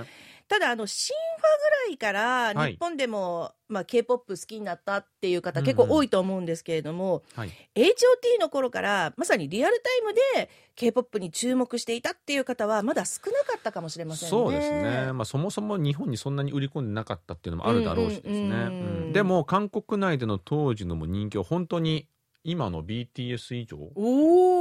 [0.49, 7.49] ただあの新ファぐらいからはい日本でも、まあ K-POP 好きになったっていう方結構多いと思うんですけれども、はい。
[7.75, 14.29] HOT の頃からまさにリアルタイムで K-POP に注目していたっていう方はまだ少なかったかもしれませんね。
[14.31, 15.13] そうですね。
[15.13, 18.33] まあそもそも日本にそんなに売り込んでなかったっていうのもあるだろうしですね。
[18.33, 22.07] うんうんうんうんでも韓国内での当時のも人気は本当に
[22.43, 23.78] 今の BTS 以上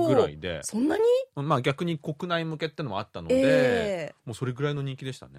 [0.07, 1.03] ぐらいで、そんなに？
[1.37, 5.35] まあ逆に国内向けってのもあったので、えもうそれぐらいの人気でしたね。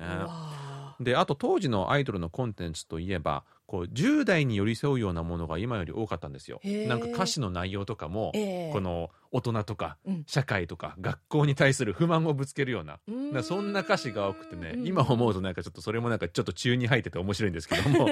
[0.99, 6.59] であと当時のアイドルのコンテンツといえばこう10代に寄り添うようなものが今より多かったんですよ。
[6.87, 8.73] なんか歌詞の内容とかも、ええ。
[8.73, 10.23] この大人とかうん。
[10.25, 12.97] 社会とか学校に対する不満をぶつけるような
[13.37, 14.87] うそんな歌詞が多くてねうん。
[14.87, 18.07] 今思うとなんかちょっとそれもなんかちょっと中に入ってて面白いんですけども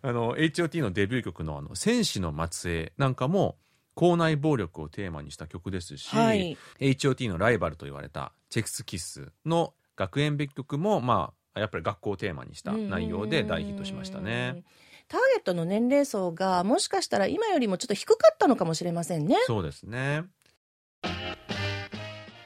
[0.00, 3.58] あの HOT のデビュー曲の「あの戦士の末裔」なんかも
[3.94, 14.62] 校内暴力をテーマにした曲ですし、はい HOT のライバルと言われたチェクスキスの学園別曲もまあやっぱり学校をテーマにした内容で大ヒットしましたね。
[15.08, 19.36] ターゲットの年齢層がもしかしたら今よりもちょっと低かったのかもしれませんね。
[19.46, 20.24] そうですね。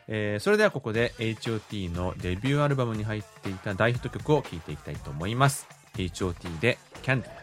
[0.08, 5.66] えーそれではここで HOT のデビューアルバムに入っていた大ヒット曲を聴いていきたいと思います。
[5.94, 7.41] HOT で Candy。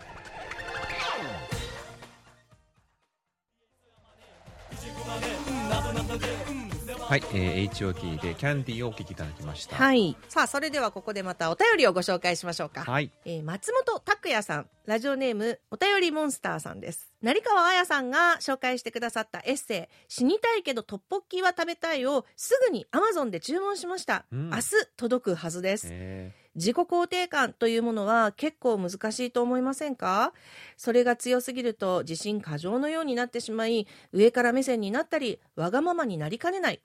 [7.10, 9.76] はい、えー HOT で Candy をお聴きいただきました。
[9.76, 10.16] はい。
[10.28, 12.82] さあ、それではここでまたお便りをご紹介しましょうか。
[12.84, 13.10] はい。
[13.26, 17.12] えー松本拓也さん、ラジオネームお便りモンスターさんです。
[17.24, 24.26] 成川彩さんが紹介してくださったエッセイ、死にたいけどトッポッキは食べたいをすぐに Amazon で注文しました。
[24.32, 24.62] うん明日
[24.96, 25.88] 届くはずです。
[25.90, 30.32] え自己肯定感というものは結構難しいと思いませんか？
[30.78, 36.80] それが強すぎると自信過剰のようになってしまい上から目線になったりわがままになりかねない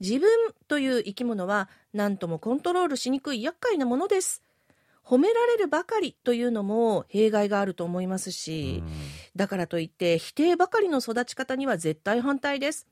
[0.00, 0.28] 自分
[0.68, 4.42] という生き物は何ともコントロールしにくい厄介なものです
[5.04, 8.92] 褒められるばかりというのも弊害があると思いますーし、うん
[9.36, 12.86] だからといって否定ばかりの育ち方には絶対反対です。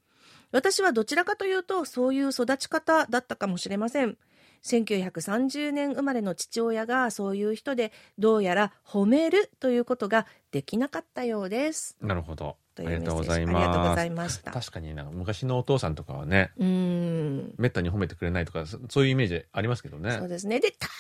[0.53, 4.19] 私はどちらかというとそういう育ち方だったかもしれません。
[4.65, 11.97] 1930年生まれの父親がそういう人でどうやら褒めるということができなかったようです。
[12.01, 12.57] なるほど。
[12.77, 14.43] ありがとうございます。
[14.43, 17.55] 確かになんか昔のお父さんとかはね、うーん。
[17.57, 20.59] めったに褒めてくれないとかそそういうイメージありますけどねそうですね。
[20.61, 20.93] で、たま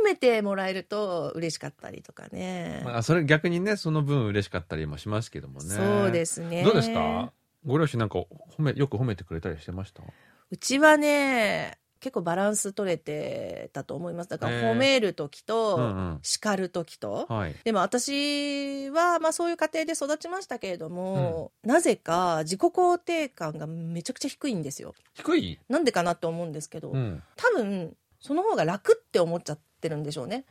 [0.00, 2.82] に褒めてもらえると嬉しかったりとかね。
[2.84, 6.64] まあ、それ逆にねその分嬉しかったりもしますけどもねそうですね。
[6.64, 7.32] どうですか？
[7.64, 10.02] ご両親なんか褒めよく褒めてくれたりしてました？
[10.50, 14.28] うちはね、結構バランス取れてたと思います。
[14.28, 15.86] だから褒める時と、うんう
[16.16, 17.24] ん叱る時と。
[17.30, 24.94] はいでも私は、まあそういう家庭で育ちましたけれども、なぜか自己肯定感がめちゃくちゃ低いんですよ。
[25.14, 30.44] 低い、なんでかなと思うんですけど、うん、多分、その方が楽って思っちゃってるんでしょうね。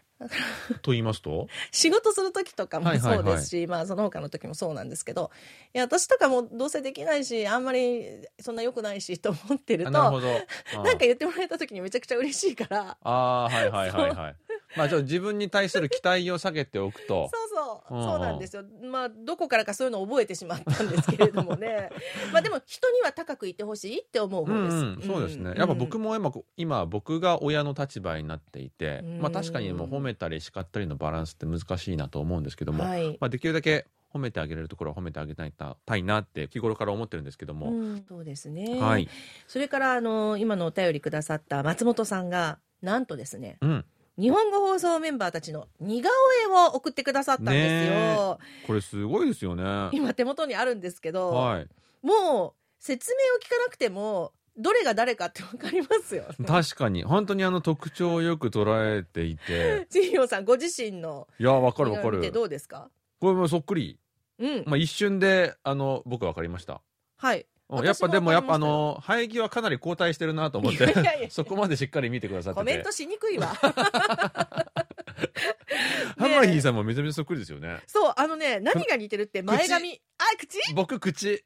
[0.81, 1.47] と言いますと？
[1.71, 5.31] 仕事する時とかもそうですし、まあその他の時もそうなんですけど、
[5.73, 8.05] いや、私とかもどうせできないし、あんまり
[8.39, 10.29] そんな良くないしと思ってると、あなるほど。
[10.79, 14.35] あなんか言ってもらえた時にめちゃくちゃ嬉しいから、あーはいはいはいはい
[14.77, 17.29] まあちょっと自分に対する期待を下げておくと。
[17.33, 18.03] そうそう、うん。
[18.03, 18.63] そうなんですよ。
[18.89, 21.89] まあ、どこからかそういうのを覚えてしまったんですけれどもね。
[22.31, 24.75] まあでも、人には高くいてほしいって思ううん方です。
[24.75, 29.19] うん、そうですね、んやっぱ僕も今今僕が親の立場になっていて、うん。
[29.19, 33.17] まあ確かにもう褒めたり叱ったりのバランスって難しいなと思うんですけども、はい。
[33.19, 38.05] まあ、できるだけ褒めてあげれるところは褒めてあげたいたいなって日頃から思ってるんですけども、うん。
[38.07, 38.79] そうですね。
[38.79, 39.09] はい、
[39.47, 43.85] それから、あの、今のお便りくださった松本さんが、なんとですね、うん、
[44.17, 46.11] 日本語放送メンバーたちの似顔
[46.43, 48.39] 絵を送ってくださったんですよ。
[48.67, 49.63] これすごいですよね。
[49.63, 56.25] は今手元にあるんですけど、い、もう説明を聞かなくても、どれが誰かってわかりますよ。
[56.45, 62.31] 確かに本当にあの特徴をよく捉えていて、 ジンさんご自身のいやわかるわかる。
[62.31, 62.89] どうですか？
[63.19, 63.97] これもそっくり、
[64.37, 64.63] うん。
[64.67, 66.81] まあ一瞬であの僕わかりました。
[67.17, 67.47] はい。
[67.79, 72.61] うんやっぱでもやっぱあの生え際かなり後退してるなと思ってそこまでしっかり見てくださってて。
[72.61, 73.47] コメントしにくいわ。
[76.17, 77.79] ハマヒーさんもめちゃめちゃそっくりですよね。
[77.87, 80.01] そう、あのね、何が似てるって前髪。
[80.17, 80.59] あ、口？
[80.73, 81.43] 僕口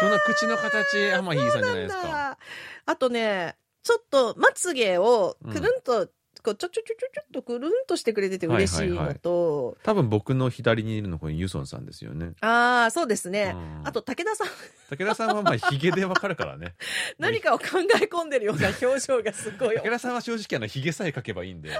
[0.00, 2.02] この口の形ハマヒーさんじゃないですか。
[2.02, 2.38] だ。
[2.86, 6.08] あとね、ちょっとまつげをくるんと
[6.46, 12.32] かちょちょちょちょちょっとくるんとしてくれてて嬉しいのと、多分僕の左にいるのこれユソンさんですよね。
[12.40, 13.88] ああそうですね、うん。
[13.88, 14.48] あと武田さん。
[14.90, 16.74] 武田さんはまあヒゲでわかるからね。
[17.18, 17.64] 何かを考
[18.00, 19.76] え込んでるような表情がすごい。
[19.76, 21.70] 武田さんは正直あのヒゲさえ描けばいいんで。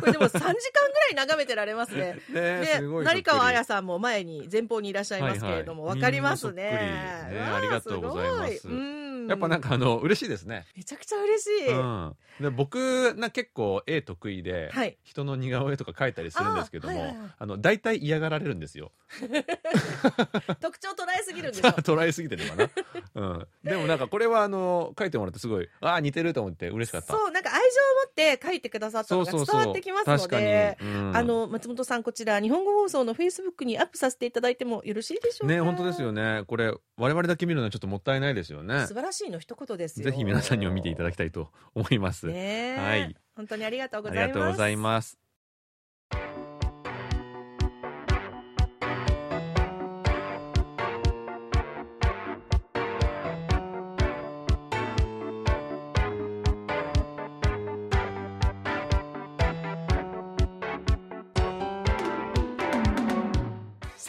[0.00, 0.54] これでも3時間ぐら
[1.12, 2.18] い眺めてられますね。
[2.30, 6.00] ねですごい成川彩ささんも前に前方にいらっしゃいますけれども、はいはい。
[6.00, 6.62] わかりますね。
[7.30, 8.58] ねわありがとうございます。
[8.58, 9.00] すごうん。
[9.28, 10.66] やっぱなんかあの嬉しいですね。
[10.76, 14.98] めちゃくちゃ嬉しい、うん、で僕な結構絵得意で、はい。
[15.04, 17.18] 人の似顔絵とか描いたりするんですけどもあ、あーはいはい。
[17.18, 18.92] はいの大体嫌がられるんですよ。
[20.60, 21.68] 特徴捉えすぎるんでしょ。
[21.82, 22.70] 捉えすぎてるのか
[23.14, 27.12] な、うん、でもなんかこれはあの描いてもらってすごいああ似てると思って嬉しかった。
[27.12, 27.62] そうなんか愛情を
[28.06, 31.16] 持って書いてくださったのが伝わってきますのでうん。
[31.16, 35.54] あの松本さんこちら日本語放送のフェイスブックにアップさせていただいてもよろしいでしょうか？
[35.54, 36.44] ね本当ですよね。
[36.46, 38.86] これ我々だけ見るのはちょっともったいないですよね。
[38.86, 40.04] 素晴らしいの一言ですよ。
[40.04, 42.76] ぜひ皆さんにも見ていただきたいと思います、ねえ。
[42.76, 43.16] はい。
[43.34, 44.12] 本当にありがとうごあ
[44.54, 45.29] ざいます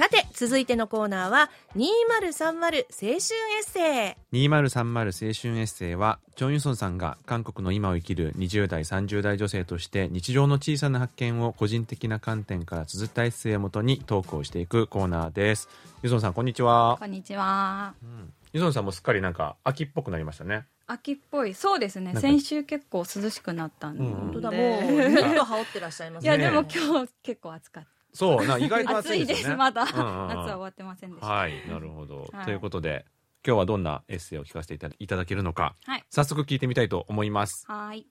[0.01, 3.21] さて続いてのコーナーは2030青春エッ
[3.63, 4.49] セイ。
[4.49, 15.69] 2030青春エッセイはチョン・ユソンさんが韓国の今を生きる20代30代女性として日常の小さな発見を個人的な観点から綴ったエッセイをもとにトークをしていくコーナーです。
[16.01, 17.93] ユソンさんこんにちは、こんにちは。
[18.01, 20.65] うん、ユソンさんもすっかりなんか秋っぽくなりましたね。
[20.87, 21.53] 秋っぽい。
[21.53, 22.15] そうですね。
[22.15, 24.03] 先週結構涼しくなったんで。
[24.03, 24.13] うん。
[24.13, 27.83] 本当だ もうニット羽織ってらっしゃいますいや、ねでも今日結構暑かっ
[28.13, 28.91] そうな意外た。
[28.91, 29.85] と暑いですす、暑いでよねまだ。
[29.85, 31.27] 夏は終わってませんでした。
[31.27, 33.05] はいなるほど、はいということで
[33.45, 36.03] 今日はどんなエッセイを聞かせていただいただけるのかはい。
[36.09, 38.07] 早速聞いてみたいと思いますはーい。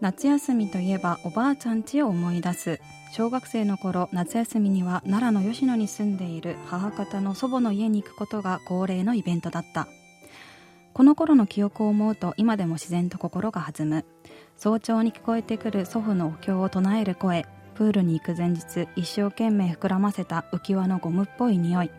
[0.00, 2.80] 夏休みといえばおばあちゃん家を思い出す
[3.12, 9.88] 小学生の頃夏休みには奈良の吉野に住んでいる母方の祖母の家に行くことが恒例のイベントだった
[10.92, 14.04] この頃の記憶を思うと今でも自然と心が弾む。
[14.56, 21.90] 早朝に聞こえてくる祖父のお経を唱える声プールに行く前日一生懸命膨らませた浮き輪のゴムっぽい匂い。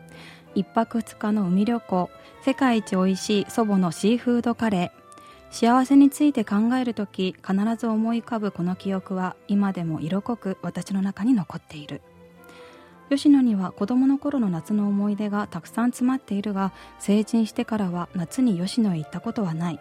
[0.53, 2.09] 一泊二日の海旅行
[2.43, 5.01] 世界一美味しい祖母のシーフードカレー。
[5.49, 12.01] 幸せについて考えるとき必ず思い浮かぶこの記憶は今でも色濃く私の中に残っている。
[13.11, 19.79] 吉野には子供の頃の夏の思い出がたくさん詰まっているが成人してからは夏に吉野へ行ったことはない。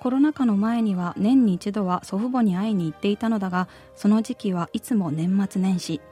[0.00, 6.02] コロナ禍の前には年に一度は祖父母に会いに行っていたのだがその時期はいつも年末年始。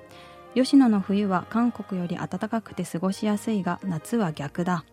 [0.54, 4.86] 吉野の冬は韓国より暖かくて過ごしやすいが夏は逆だ。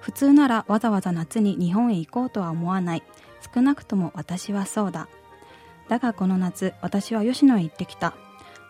[0.00, 3.02] 普通ならわざわざ夏に日本へ行こうとは思わない。
[3.52, 5.08] 少なくとも私はそうだ。
[5.88, 8.14] だがこの夏私は吉野へ行ってきた。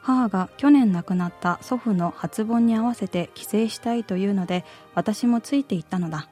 [0.02, 6.28] 母が去年亡くなった祖父の初盆に合わせて帰省したいというので私もついて行ったのだ。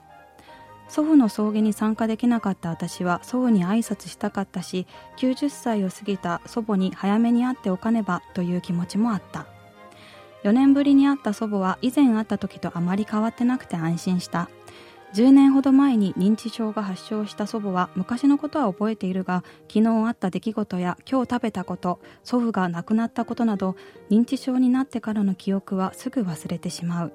[0.89, 9.47] 祖父の葬儀に参加できなかった私は祖父に挨拶したかったし90歳を過ぎた祖母に早めに会っておかねばという気持ちもあった。
[10.43, 14.49] 4年ぶりに会った祖母は以前会った時とあまり変わってなくて安心した。
[15.13, 23.75] 10年ほど前に認知症が発症した祖母は昔のことは覚えているが昨日あった出来事や今日食べたこと祖父が亡くなったことなど
[24.09, 27.13] 認知症になってからの記憶はすぐ忘れてしまう。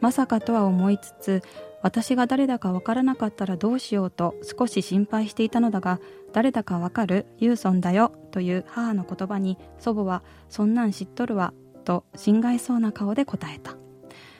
[0.00, 1.42] まさかとは思いつつ
[1.82, 6.00] 私が誰だかわからなかったらどうしようと少し心配していたのだが
[6.32, 7.26] 誰だかわかる？
[7.38, 11.52] ユーソンだよという母の言葉に祖母はそんなん知っとるわ
[11.84, 13.76] と心外そうな顔で答えた。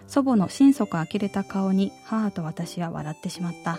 [0.08, 3.78] 祖母の心底呆れた顔に母と私は笑ってしまった。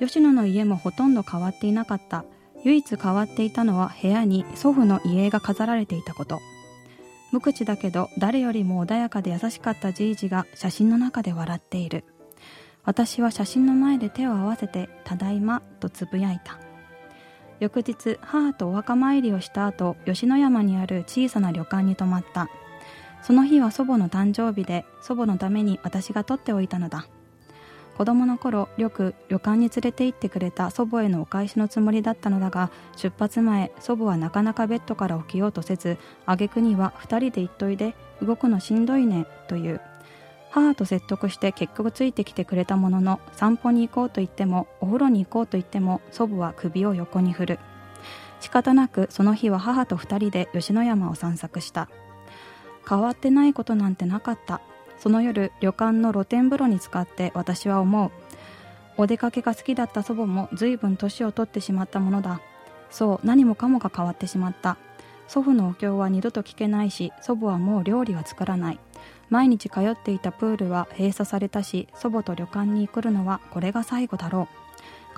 [0.00, 2.24] 吉野の家もほとんど変わっていなかった。
[2.64, 6.40] 唯一変わっていたのは部屋に祖父の遺影が飾られていたこと。
[7.32, 12.04] 無口だけど誰よりも穏やかで優しかったじいじが写真の中で笑っている。
[12.84, 16.58] 私は写真の前で手を合わせて「ただいま」とつぶやいた。
[17.60, 22.48] 翌日母とお墓参りをした後吉野山にある小さな旅館に泊まった。
[23.22, 27.06] その日は祖母の誕生日で祖母のために私が取っておいたのだ。
[27.96, 39.82] 子供の頃よく旅館に連れて行ってくれた祖母へのお返しのつもりだったのだが出発前祖母はなかなかベッドから起きようとせず挙句には二人で行っといで動くのしんどいねという。
[40.50, 47.58] 母と説得して結局ついてきてくれたものの散歩に行こうと言ってもお風呂に行こうと言っても祖母は首を横に振る。
[48.40, 51.90] 仕方なくその日は母と二人で吉野山を散策した。
[52.90, 54.60] 変わってないことなんてなかった。
[54.98, 58.10] その夜旅館の露天風呂に浸かって私は思う。
[58.96, 62.40] お出かけが好きだった祖母も随分年を取ってしまったものだ。
[62.90, 64.76] そう何もかもが変わってしまった。
[65.28, 68.80] 祖父のお経は二度と聞けないし祖母はもう料理は作らない。
[69.28, 74.48] 毎日通っていたプールは閉鎖されたし祖母と旅館に来るのはこれが最後だろ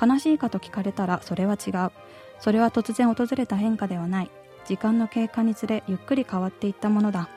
[0.03, 0.07] う。
[0.07, 1.91] 悲しいかと聞かれたらそれは違う。
[2.39, 4.31] それは突然訪れた変化ではない。
[4.66, 7.31] 時間の経過につれゆっくり変わっていったものだ。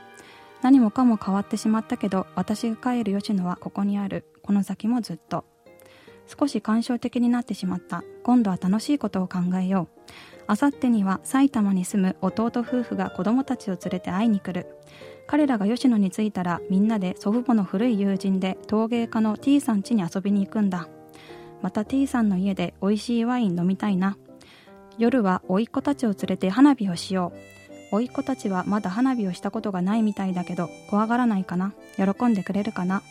[0.66, 4.26] 何もかも変わってしまったけど私が帰る吉野はここにある。
[4.42, 5.46] この先もずっと。
[6.26, 8.04] 少し感傷的になってしまった。
[8.24, 10.12] 今度は楽しいことを考えよう。
[10.48, 14.66] あさってには埼玉に住む弟夫婦が子供たちを連れて会いに来る。
[15.28, 20.88] 彼らが吉野に着いたらみんなで祖父母の古い友人で陶芸家の T さん家に遊びに行くんだ。
[21.62, 24.18] また T さんの家で美味しいワイン飲みたいな。
[24.98, 27.55] 夜は甥っ子たちを連れて花火をしよう。
[27.96, 31.74] 甥っ子たちはまだ花火をしたことがないみたいだけど怖がらないかな？
[31.98, 33.02] 喜んでくれるかな？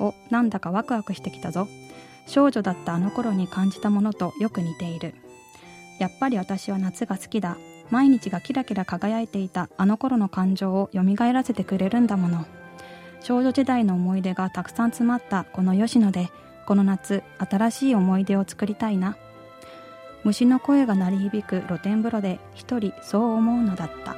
[0.00, 1.68] おなんだかワクワクしてきたぞ。
[2.26, 5.14] 少女だったあの頃に感じたものとよく似ている。
[5.98, 7.56] やっぱり私は夏が好きだ。
[7.90, 12.44] 毎日がキラキラ輝いていたあの頃の感情を蘇らせてくれるんだもの。
[13.20, 16.28] 少女時代の思い出がたくさん詰まったこの吉野で
[16.66, 19.16] この夏新しい思い出を作りたいな。
[20.22, 24.16] 虫の声が鳴り響く露天風呂で一人そう思うのだった。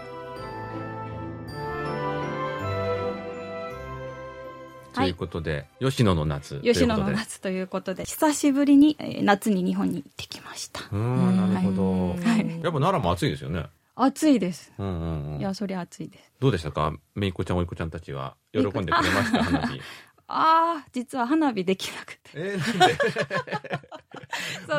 [4.95, 6.73] ということで、吉野の夏ということで。
[6.75, 12.09] 吉野の夏ということで久しぶりにえー夏に日本に行ってきましたうーん、なるほど。
[12.11, 12.25] はいや
[12.71, 13.67] っぱ奈良も暑いですよね。
[13.97, 15.41] 暑いですうんうんうん。
[15.41, 16.93] いやそりゃ暑いですどうでしたか？
[17.15, 18.35] めいっ子ちゃん、おいっ子ちゃんたちは。
[18.53, 19.81] 喜んでくれました、花火。
[20.33, 22.89] ああ実は花火できなくてえー、なん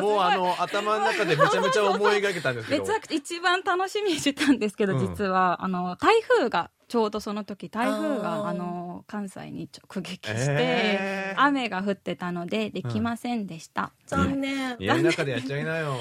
[0.00, 2.82] もうあの、頭の中でめちゃめちゃ思い描けたんですけど。
[2.82, 11.40] めちゃくちゃ一番楽しみにしてたんですけど、うん実はあの台風がちょうどその時台風があの関西に直撃して、えー。
[11.40, 14.76] 雨が降ってたのでできませんでした、残念。
[14.78, 15.96] 家の中でやっちゃいなよ。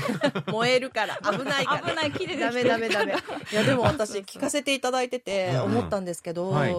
[0.50, 1.90] 燃えるから危ないから。
[1.90, 3.14] 危ない木でできてダメダメダメ。
[3.52, 6.74] いやでも私聞かせていただいててうん思ったんですけど、はい。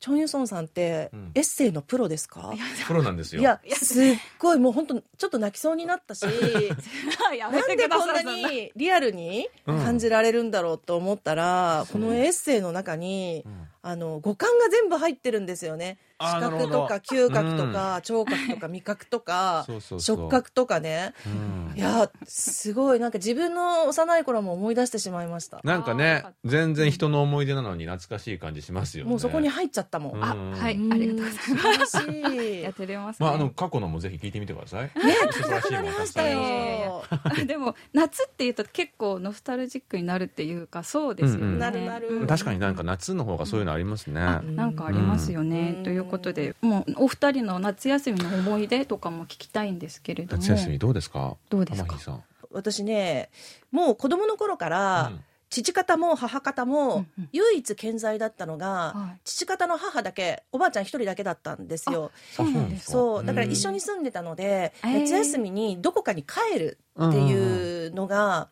[0.00, 1.32] チョン・ユソンさんってうん。
[1.34, 2.52] エッセイのプロですか、
[2.86, 3.40] プロなんですよ。
[3.40, 9.84] いやすっごいもう本当ちょっと泣きそうになったし なんでこんなにリアルにうん。
[9.84, 13.44] 感じられるんだろうと思ったら、このエッセイの中に、
[13.86, 15.98] あの五感が全部入ってるんですよね。
[16.18, 20.16] 視覚とか嗅覚とか、聴覚とか味覚とかそうそうそう。
[20.16, 21.12] 触覚とかね。
[21.26, 21.76] うん。
[21.76, 22.98] いやすごい。
[22.98, 25.60] なんか自分の幼い頃も思い出してしまいました。
[25.64, 29.10] なんかね全然人の思い出なのに懐かしい感じしますよね。
[29.10, 30.24] もうそこに入っちゃったもん、うん。
[30.24, 30.78] あはい。
[30.90, 31.44] ありがとうございます。
[31.44, 32.62] 素晴らしい。
[32.62, 34.90] やってれますね、まあ、あの、過去のもぜひ聞いてみてください。
[34.94, 37.04] 素晴らしいものたくさんありまし
[37.34, 37.44] たよ。
[37.46, 41.58] でも夏っていうと結構ノスタルジックになるっていうかそうですよね、うんうん。
[41.58, 42.26] なるなる。
[42.26, 44.20] 確かになんか夏の方がそういうのありますね。
[44.20, 45.82] あなんかありますよね、うん。
[45.84, 50.42] ということでもうお二人の夏休みの思い出とかも聞きたいんですけれども。
[50.42, 51.36] 夏休みどうですか？
[51.50, 52.20] どうですか？
[52.50, 53.30] 私ね
[53.70, 55.20] もう子供の頃から、うん。
[55.50, 57.28] 父方も母方うんもうん。
[57.32, 59.20] 唯一健在だったのが、はい。
[59.24, 62.10] 父方の母だけおばあちゃん一人だけだったんですよ。
[62.32, 62.92] そうなんですか。
[62.92, 63.24] そう。
[63.24, 65.00] だからうん一緒に住んでたので、えー。
[65.02, 68.48] 夏休みにどこかに帰るっていうのが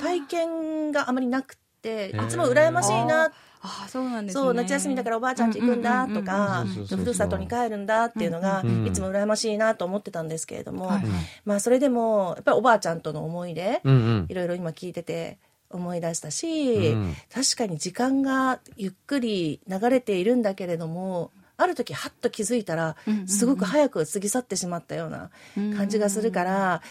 [0.00, 3.32] 体験があまりなくていつも羨ましいな
[3.62, 4.42] あーそうなんですね。
[4.42, 10.90] そう夏休みだからおばあちゃん家行くんだとかふるさとに帰るんだっていうのがいつも羨ましいなと思ってたんですけれども、
[11.44, 14.26] まあそれでもやっぱりおばあちゃんとの思い出うんうん。
[14.28, 15.38] いろいろ今聞いてて
[15.68, 22.96] 思い出したし、うん確かに時間がゆっくり流れているんだけれどもある時ハッと気づいたら
[23.26, 25.30] すごく早く過ぎ去ってしまったような
[25.76, 26.82] 感じがするから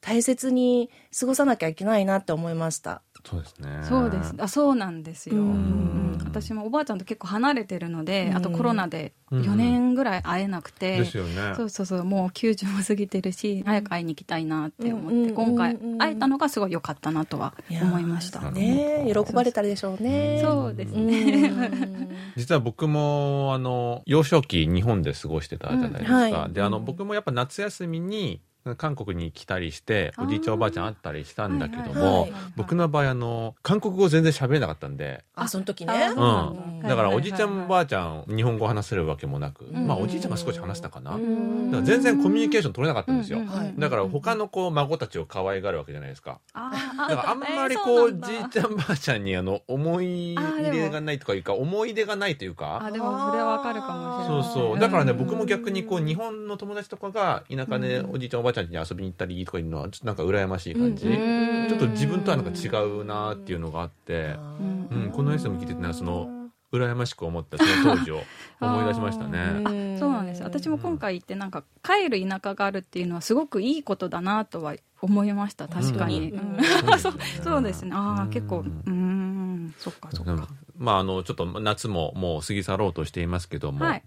[0.00, 3.02] 大切に過ごさなきゃいけないなって思いました。
[3.24, 3.80] そうですね。
[3.82, 4.34] そうです。
[4.38, 5.42] あそうなんですよ、うん。
[5.48, 8.36] うん私もおばあちゃんと結構離れてるので、うん。
[8.36, 9.42] あとコロナでうん。
[9.42, 11.54] 4年ぐらい会えなくて、ですよね。
[11.56, 18.50] そうそうそうもう90も過ぎてるし早く会いに行きたいなって思って、今回うん会えたのがすごい良かったなとは思いました。
[18.50, 20.40] ねえ喜ばれたでしょうね。
[20.42, 22.08] そうですうね、ん。
[22.36, 26.32] 実は僕もあの幼少期日本で過ごしてたじゃないですか、うん。
[26.32, 26.52] はい。
[26.52, 28.40] であの僕もやっぱ夏休みに
[28.78, 32.32] 韓国に来たりしておじいちゃんおばあちゃん会ったりしたんだけどはいもはい。
[32.56, 35.22] 僕の場合あの韓国語全然喋れなかったんで。
[35.34, 35.92] あその時ね。
[36.16, 36.96] あうんだ。
[36.96, 39.86] からはいおじいちゃんおばあちゃん日本語話せるわけもなく、ん。
[39.86, 41.70] まあおじいちゃんが少し話したかな、だうん。
[41.70, 43.44] から全然コミュニケーション取れなかったんですよ、うん。
[43.44, 43.52] うん。
[43.52, 46.38] うんはいだから他のこう孫たちを可愛がるわけじゃないですか。
[46.54, 46.70] あ
[47.08, 48.28] だからあんまりえーこうそうなんだ。
[48.28, 52.80] じいちゃんばあちゃんにあの思い入れがないとかいうか思い出がないというか。
[52.82, 54.68] あでもそれはわかるかもしれそない。
[54.68, 54.78] うそう。
[54.78, 55.18] だからねん。
[55.18, 61.68] 僕も逆にこう日本の友達とかが田舎でおじいちゃんおばあちゃんに遊びに行ったりとかいうのはちょっとなんか羨ましい感じ、うん。
[61.68, 68.22] ちょっと自分とはなんか違うなっていうのがあって、あうん、この S も聞いててねその羨ましく思ったその当時を
[68.60, 69.96] 思い出しましたあね。
[69.98, 70.42] そうなんです。
[70.42, 75.68] 私も今回行ってなんか帰る田舎があるっていうのはすごくいいことだなとは思いました。
[75.68, 76.56] 確かに、うん。
[76.56, 76.98] うん。
[76.98, 77.92] そう そうですね。
[77.94, 78.20] あうん。
[78.22, 79.74] あ結構うーん。
[79.78, 84.02] そっかそっかまああのちょっと夏ももう過ぎ去ろうとしていますけども、はい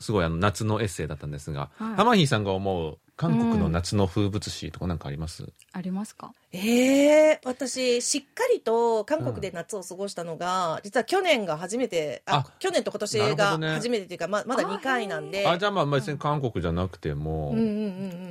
[0.00, 1.94] すごいあの夏のエッセイだったんですが、はい。
[1.96, 5.48] ハマヒーさんが思う韓国の夏の風物詩とかなんかあります？
[5.72, 6.32] ありますか？
[6.52, 15.46] ええ私しっかりと韓国で夏を過ごしたのが、実は去年が初めてああ去年と今年が初めてというかままだ2回なんで。
[15.48, 17.74] あじゃあまあ別に韓国じゃなくても、うんうんうんう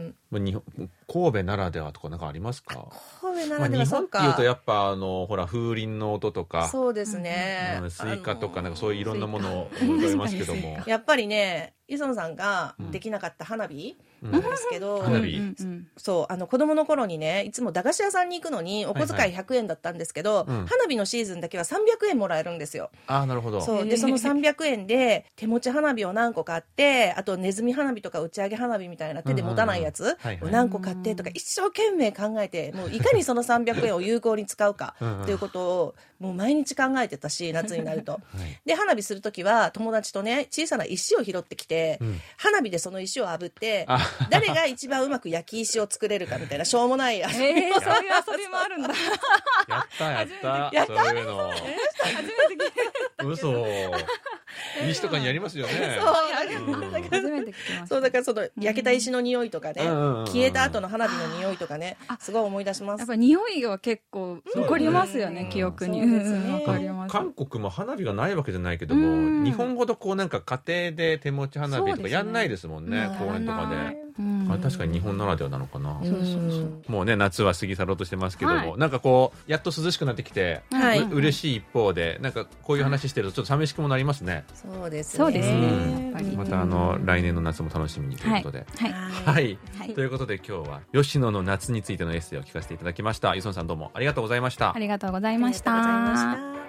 [0.08, 0.16] ん。
[0.32, 0.90] まあ日本
[1.32, 2.88] 神戸ならではとかなんかありますか？
[3.22, 11.57] 神戸なまあ、らでは日本ってそうか、いうとやっぱあのほら風鈴の音とか、そうですね、うんスイカとかなんかそういういろんなものを思いますけども、 やっぱりね
[11.88, 15.04] イソンさんができなかった花火うんなんですけど、
[15.98, 20.66] そうあの子供の頃にねいつも駄菓子屋さんに行くのにお小遣い100円だったんですけど、うん。
[20.66, 22.90] 花火のシーズンだけは300円もらえるんですよ。
[23.08, 23.62] ああなるほど。
[23.62, 23.86] そう。
[23.86, 34.96] でその300円で手持ち花火を何個買ってあとネズミ花火とか打ち上げ花火みたいな手で持たないやつを何個買ってとか一生懸命考えてもういかにその300円を有効に使うか
[35.26, 38.14] ということをもう毎日考えてたし 夏になると。
[38.14, 38.60] はい。
[38.66, 42.20] で花火する時は友達とね小さな石を拾ってきて、うん。
[42.38, 44.00] 花火でその石を炙ってあ
[44.30, 47.20] 誰が一番うまく焼き石を作れるかみたいな しょうもない。
[47.20, 48.90] 遊びえー、そういう遊びもあるんだ。
[48.90, 50.70] やったやった。
[50.74, 51.54] やっそういうの。
[53.24, 53.92] 嘘。
[54.88, 55.74] 西とかにやりますよね。
[56.00, 56.92] そううん。
[56.92, 57.88] だから初めて聞きました。
[57.88, 63.00] そうだからその焼けた石の匂いとかね、消えた後の花火の匂いとかねすごい思い出します。
[63.00, 65.50] やっぱり匂いは結構残りますよね、うん。
[65.50, 66.02] 記憶に。
[67.08, 69.44] 韓国も花火がないわけじゃないけども、うん。
[69.44, 73.28] 日本ほどこうなんか家庭で手持ち花火とかやんないですもんねうん。
[73.28, 74.07] 公園とかで、うん
[74.50, 76.02] あれ確かに日本ならではなのかな、
[76.88, 78.78] もうね夏は過ぎ去ろうとしてますけども、はい。
[78.78, 85.18] なんかこうやっと涼しくなってきて、はい、う嬉しい一方でなんかこういう話してるとちょっと寂しくもなりますね、そうですね。
[85.18, 85.56] そうですね。
[85.56, 86.04] うん。
[86.06, 86.38] やっぱり。
[86.38, 88.66] またあの来年の夏も楽しみにということで、
[89.26, 89.58] はい。
[89.94, 93.36] ということで今日は吉野の夏についてのエッセイを聞かせていただきました。
[93.36, 94.76] 磯野さんどうもありがとうございました。
[94.76, 96.67] ありがとうございましありがとうございまた。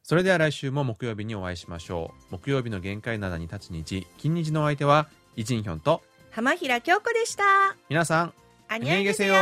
[0.05, 2.31] それでは来週も木曜日にお会いしましょう。
[2.31, 5.07] 木曜日の限界灘に立つ日、金日のお相手は、
[5.37, 7.43] イジンヒョンと、浜平京子でした。
[7.87, 8.33] 皆さん、
[8.67, 9.33] あにあげせよ